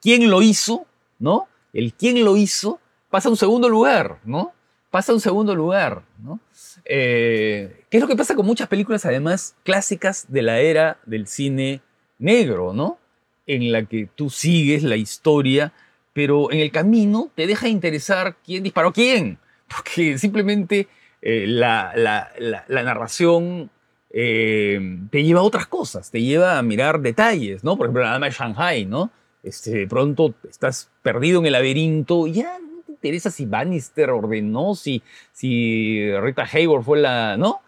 quién 0.00 0.30
lo 0.30 0.42
hizo, 0.42 0.86
¿no? 1.18 1.48
El 1.72 1.94
quién 1.94 2.24
lo 2.24 2.36
hizo 2.36 2.80
pasa 3.10 3.28
a 3.28 3.30
un 3.32 3.36
segundo 3.36 3.68
lugar, 3.68 4.20
¿no? 4.24 4.52
Pasa 4.90 5.12
a 5.12 5.14
un 5.14 5.20
segundo 5.20 5.54
lugar, 5.54 6.02
¿no? 6.22 6.40
Eh, 6.84 7.84
¿Qué 7.90 7.96
es 7.96 8.00
lo 8.00 8.08
que 8.08 8.16
pasa 8.16 8.34
con 8.34 8.46
muchas 8.46 8.68
películas, 8.68 9.04
además, 9.04 9.54
clásicas 9.64 10.26
de 10.28 10.42
la 10.42 10.60
era 10.60 10.98
del 11.04 11.26
cine 11.26 11.80
negro, 12.18 12.72
¿no? 12.72 12.98
En 13.46 13.72
la 13.72 13.84
que 13.84 14.08
tú 14.14 14.30
sigues 14.30 14.82
la 14.82 14.96
historia, 14.96 15.72
pero 16.12 16.50
en 16.52 16.60
el 16.60 16.70
camino 16.70 17.30
te 17.34 17.46
deja 17.46 17.68
interesar 17.68 18.36
quién 18.44 18.62
disparó 18.62 18.92
quién, 18.92 19.38
porque 19.68 20.18
simplemente 20.18 20.88
eh, 21.22 21.46
la 21.46 22.32
narración 22.68 23.70
eh, 24.10 24.98
te 25.10 25.22
lleva 25.22 25.40
a 25.40 25.44
otras 25.44 25.66
cosas, 25.66 26.10
te 26.10 26.22
lleva 26.22 26.58
a 26.58 26.62
mirar 26.62 27.00
detalles, 27.00 27.62
¿no? 27.62 27.76
Por 27.76 27.86
ejemplo, 27.86 28.02
la 28.02 28.12
dama 28.12 28.26
de 28.26 28.32
Shanghai, 28.32 28.86
¿no? 28.86 29.10
Este, 29.42 29.70
de 29.70 29.86
pronto 29.86 30.34
estás 30.48 30.90
perdido 31.02 31.40
en 31.40 31.46
el 31.46 31.52
laberinto 31.52 32.26
ya 32.26 32.58
no 32.58 32.82
te 32.84 32.92
interesa 32.92 33.30
si 33.30 33.46
Bannister 33.46 34.10
ordenó, 34.10 34.74
si, 34.74 35.02
si 35.32 36.10
Rita 36.20 36.46
Hayworth 36.50 36.84
fue 36.84 36.98
la, 37.00 37.36
¿no? 37.36 37.60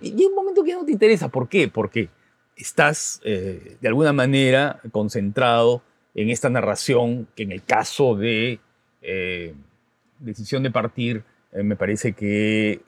Y 0.00 0.24
un 0.24 0.34
momento 0.34 0.64
que 0.64 0.72
no 0.74 0.84
te 0.84 0.92
interesa. 0.92 1.28
¿Por 1.28 1.48
qué? 1.48 1.68
Porque 1.68 2.08
estás 2.56 3.20
eh, 3.24 3.76
de 3.80 3.88
alguna 3.88 4.12
manera 4.12 4.80
concentrado 4.90 5.82
en 6.14 6.30
esta 6.30 6.50
narración 6.50 7.28
que 7.36 7.44
en 7.44 7.52
el 7.52 7.62
caso 7.62 8.16
de 8.16 8.58
eh, 9.02 9.54
decisión 10.18 10.62
de 10.62 10.70
partir 10.70 11.22
me 11.52 11.74
parece 11.74 12.12
que 12.12 12.80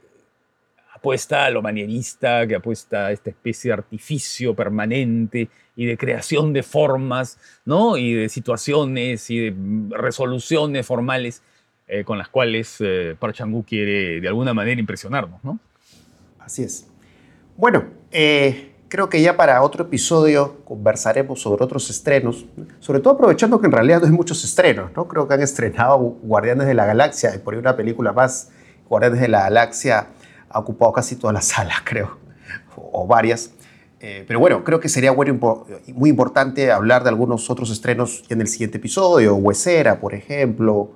apuesta 1.02 1.46
a 1.46 1.50
lo 1.50 1.62
manierista, 1.62 2.46
que 2.46 2.54
apuesta 2.54 3.06
a 3.06 3.10
esta 3.10 3.30
especie 3.30 3.70
de 3.70 3.72
artificio 3.74 4.54
permanente 4.54 5.48
y 5.74 5.84
de 5.84 5.98
creación 5.98 6.52
de 6.52 6.62
formas, 6.62 7.38
¿no? 7.64 7.96
Y 7.96 8.14
de 8.14 8.28
situaciones 8.28 9.28
y 9.28 9.50
de 9.50 9.96
resoluciones 9.96 10.86
formales 10.86 11.42
eh, 11.88 12.04
con 12.04 12.18
las 12.18 12.28
cuales 12.28 12.76
eh, 12.78 13.16
Park 13.18 13.36
quiere 13.66 14.20
de 14.20 14.28
alguna 14.28 14.54
manera 14.54 14.78
impresionarnos, 14.78 15.42
¿no? 15.42 15.58
Así 16.38 16.62
es. 16.62 16.86
Bueno, 17.56 17.84
eh, 18.12 18.70
creo 18.88 19.08
que 19.08 19.20
ya 19.20 19.36
para 19.36 19.60
otro 19.62 19.82
episodio 19.82 20.64
conversaremos 20.64 21.40
sobre 21.40 21.64
otros 21.64 21.90
estrenos, 21.90 22.46
sobre 22.78 23.00
todo 23.00 23.14
aprovechando 23.14 23.60
que 23.60 23.66
en 23.66 23.72
realidad 23.72 24.02
no 24.02 24.06
hay 24.06 24.12
muchos 24.12 24.44
estrenos, 24.44 24.92
¿no? 24.94 25.08
Creo 25.08 25.26
que 25.26 25.34
han 25.34 25.42
estrenado 25.42 25.98
Guardianes 25.98 26.68
de 26.68 26.74
la 26.74 26.86
Galaxia 26.86 27.34
y 27.34 27.38
por 27.38 27.54
ahí 27.54 27.60
una 27.60 27.74
película 27.74 28.12
más, 28.12 28.52
Guardianes 28.88 29.20
de 29.20 29.28
la 29.28 29.40
Galaxia 29.40 30.06
ha 30.52 30.58
ocupado 30.58 30.92
casi 30.92 31.16
todas 31.16 31.34
las 31.34 31.44
salas, 31.48 31.78
creo, 31.84 32.18
o, 32.76 33.06
varias. 33.06 33.52
Eh, 34.00 34.24
pero 34.26 34.40
bueno, 34.40 34.64
creo 34.64 34.80
que 34.80 34.88
sería 34.88 35.12
bueno, 35.12 35.66
muy 35.94 36.10
importante 36.10 36.72
hablar 36.72 37.04
de 37.04 37.08
algunos 37.08 37.48
otros 37.50 37.70
estrenos 37.70 38.24
en 38.28 38.40
el 38.40 38.48
siguiente 38.48 38.78
episodio, 38.78 39.36
Huesera, 39.36 40.00
por 40.00 40.12
ejemplo, 40.14 40.90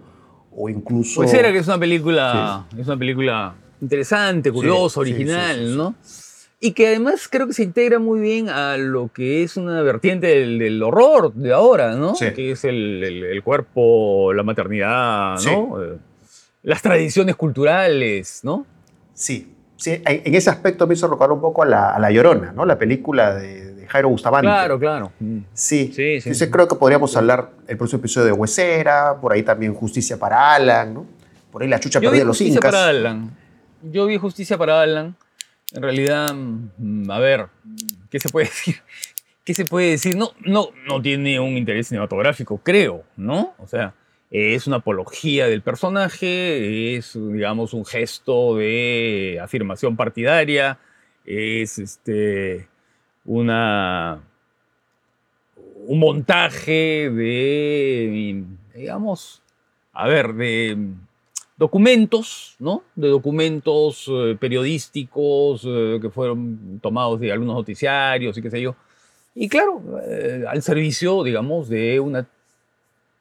o 0.51 0.69
incluso... 0.69 1.21
Huesera, 1.21 1.53
que 1.53 1.59
es 1.59 1.67
una 1.69 1.79
película, 1.79 2.67
es 2.77 2.87
una 2.87 2.97
película 2.97 3.55
interesante, 3.81 4.51
curiosa, 4.51 5.01
original, 5.01 5.77
¿no? 5.77 5.95
Y 6.59 6.73
que 6.73 6.89
además 6.89 7.29
creo 7.31 7.47
que 7.47 7.53
se 7.53 7.63
integra 7.63 7.99
muy 7.99 8.19
bien 8.19 8.49
a 8.49 8.79
lo 8.79 9.11
que 9.13 9.43
es 9.43 9.59
una 9.59 9.83
vertiente 9.83 10.27
del, 10.27 10.83
horror 10.83 11.35
de 11.35 11.53
ahora, 11.53 11.95
¿no? 11.95 12.15
Que 12.15 12.53
es 12.53 12.65
el, 12.65 13.41
cuerpo, 13.45 14.33
la 14.33 14.43
maternidad, 14.43 15.39
¿no? 15.45 15.83
Eh, 15.83 15.99
las 16.63 16.83
tradiciones 16.83 17.37
culturales, 17.37 18.41
¿no? 18.43 18.67
Sí, 19.17 19.53
sí. 19.77 20.01
En 20.05 20.35
ese 20.35 20.51
aspecto 20.51 20.87
me 20.87 20.95
hizo 20.95 21.09
recordar 21.09 21.33
un 21.33 21.41
poco 21.41 21.63
a 21.63 21.67
La, 21.67 22.11
Llorona, 22.13 22.53
¿no? 22.53 22.65
La 22.65 22.79
película 22.79 23.35
de, 23.35 23.87
Jairo 23.89 24.09
Bustamante. 24.09 24.47
Claro, 24.47 24.79
claro. 24.79 25.13
Mm. 25.21 25.39
Sí, 25.53 25.87
sí, 25.87 26.21
sí. 26.21 26.29
Entonces 26.29 26.49
creo 26.51 26.69
que 26.69 26.77
podríamos 26.77 27.17
hablar 27.17 27.51
el 27.67 27.77
próximo 27.77 28.01
episodio 28.01 28.27
de 28.27 28.33
Huesera, 28.33 29.17
por 29.21 29.33
ahí 29.33 29.43
también 29.43 29.75
Justicia 29.75 30.17
para 30.19 30.55
Alan, 30.55 30.95
¿no? 30.95 31.07
Por 31.51 31.63
ahí 31.63 31.69
La 31.69 31.81
Chucha 31.81 32.01
Perdida 32.01 32.21
de 32.21 32.25
los 32.27 32.41
Incas. 32.41 32.57
Justicia 32.57 32.71
para 32.71 32.89
Alan. 32.89 33.37
Yo 33.83 34.07
vi 34.07 34.17
Justicia 34.17 34.59
para 34.59 34.83
Alan 34.83 35.17
en 35.73 35.83
realidad, 35.83 36.33
mm, 36.35 37.11
a 37.11 37.19
ver, 37.19 37.47
¿qué 38.11 38.21
se 38.21 38.29
puede 38.29 38.47
decir? 38.47 38.77
¿Qué 39.45 39.55
se 39.55 39.65
puede 39.65 39.91
decir? 39.91 40.17
No, 40.17 40.33
no, 40.45 40.71
no 40.89 41.01
tiene 41.01 41.39
un 41.39 41.57
interés 41.57 41.89
cinematográfico, 41.89 42.59
creo, 42.59 43.05
¿no? 43.17 43.55
O 43.59 43.67
sea, 43.67 43.95
es 44.31 44.67
una 44.67 44.77
apología 44.77 45.47
del 45.47 45.63
personaje, 45.63 46.97
es, 46.97 47.13
digamos, 47.15 47.73
un 47.75 47.85
gesto 47.85 48.57
de 48.57 49.39
afirmación 49.43 49.97
partidaria, 49.97 50.79
es 51.25 51.79
este, 51.79 52.69
una, 53.25 54.21
un 55.87 55.99
montaje 55.99 57.11
de, 57.11 58.45
digamos, 58.75 59.43
a 59.93 60.09
ver, 60.09 60.35
de 60.35 60.77
documentos, 61.57 62.57
¿no? 62.59 62.83
De 62.95 63.09
documentos 63.09 64.07
eh, 64.09 64.37
periodísticos 64.39 65.63
eh, 65.67 65.99
que 66.03 66.11
fueron 66.11 66.81
tomados 66.83 67.19
de 67.19 67.33
algunos 67.33 67.55
noticiarios 67.55 68.37
y 68.37 68.43
qué 68.43 68.51
sé 68.51 68.61
yo. 68.61 68.77
Y 69.35 69.49
claro, 69.49 69.83
eh, 70.07 70.45
al 70.49 70.63
servicio, 70.63 71.23
digamos, 71.23 71.69
de 71.69 72.01
una 72.01 72.27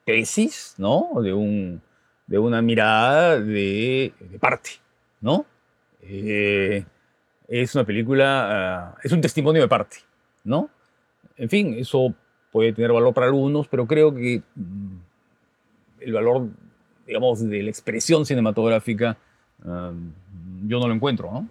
tesis, 0.06 0.76
¿no? 0.78 1.10
De, 1.22 1.34
un, 1.34 1.82
de 2.28 2.38
una 2.40 2.62
mirada 2.62 3.40
de, 3.40 4.14
parte, 4.40 4.72
¿no? 5.22 5.46
es 6.02 7.74
una 7.74 7.84
película, 7.84 8.92
ah, 8.92 8.98
es 9.04 9.12
un 9.12 9.22
testimonio 9.22 9.64
de 9.64 9.68
parte, 9.68 9.98
¿no? 10.44 10.70
En 11.36 11.50
fin, 11.50 11.76
eso 11.80 12.14
puede 12.52 12.74
tener 12.74 12.92
valor 12.92 13.14
para 13.14 13.28
algunos, 13.28 13.68
pero 13.68 13.88
creo 13.88 14.14
que 14.14 14.44
mm, 14.56 14.98
el 16.02 16.14
valor 16.14 16.48
digamos, 17.06 17.48
de 17.48 17.64
la 17.64 17.70
expresión 17.70 18.26
cinematográfica, 18.26 19.18
um, 19.64 20.12
yo 20.68 20.80
no 20.80 20.88
lo 20.88 20.94
encuentro, 20.94 21.32
¿no? 21.32 21.48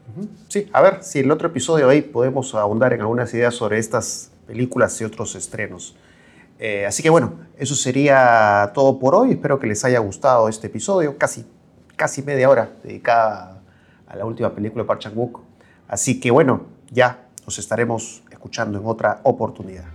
Sí, 0.49 0.69
a 0.73 0.83
ver 0.83 1.03
si 1.03 1.21
en 1.21 1.27
el 1.27 1.31
otro 1.31 1.49
episodio 1.49 1.89
ahí 1.89 2.03
podemos 2.03 2.55
ahondar 2.55 2.93
en 2.93 3.01
algunas 3.01 3.33
ideas 3.35 3.55
sobre 3.55 3.79
estas 3.79 4.33
películas 4.47 5.01
y 5.01 5.05
otros 5.05 5.35
estrenos. 5.37 5.95
Eh, 6.59 6.87
así 6.87 7.03
que 7.03 7.11
bueno, 7.11 7.35
eso 7.59 7.75
sería 7.75 8.71
todo 8.75 8.99
por 8.99 9.15
hoy. 9.15 9.33
Espero 9.33 9.59
que 9.59 9.67
les 9.67 9.85
haya 9.85 9.99
gustado 9.99 10.49
este 10.49 10.69
episodio, 10.69 11.19
casi, 11.19 11.47
casi 11.97 12.23
media 12.23 12.49
hora 12.49 12.71
dedicada 12.83 13.63
a 14.07 14.17
la 14.17 14.25
última 14.25 14.55
película 14.55 14.83
de 14.83 14.89
Park 14.89 15.01
Chan-wook. 15.01 15.41
Así 15.89 16.21
que 16.21 16.31
bueno, 16.31 16.67
ya 16.91 17.29
nos 17.45 17.59
estaremos 17.59 18.23
escuchando 18.31 18.79
en 18.79 18.87
otra 18.87 19.21
oportunidad. 19.25 19.94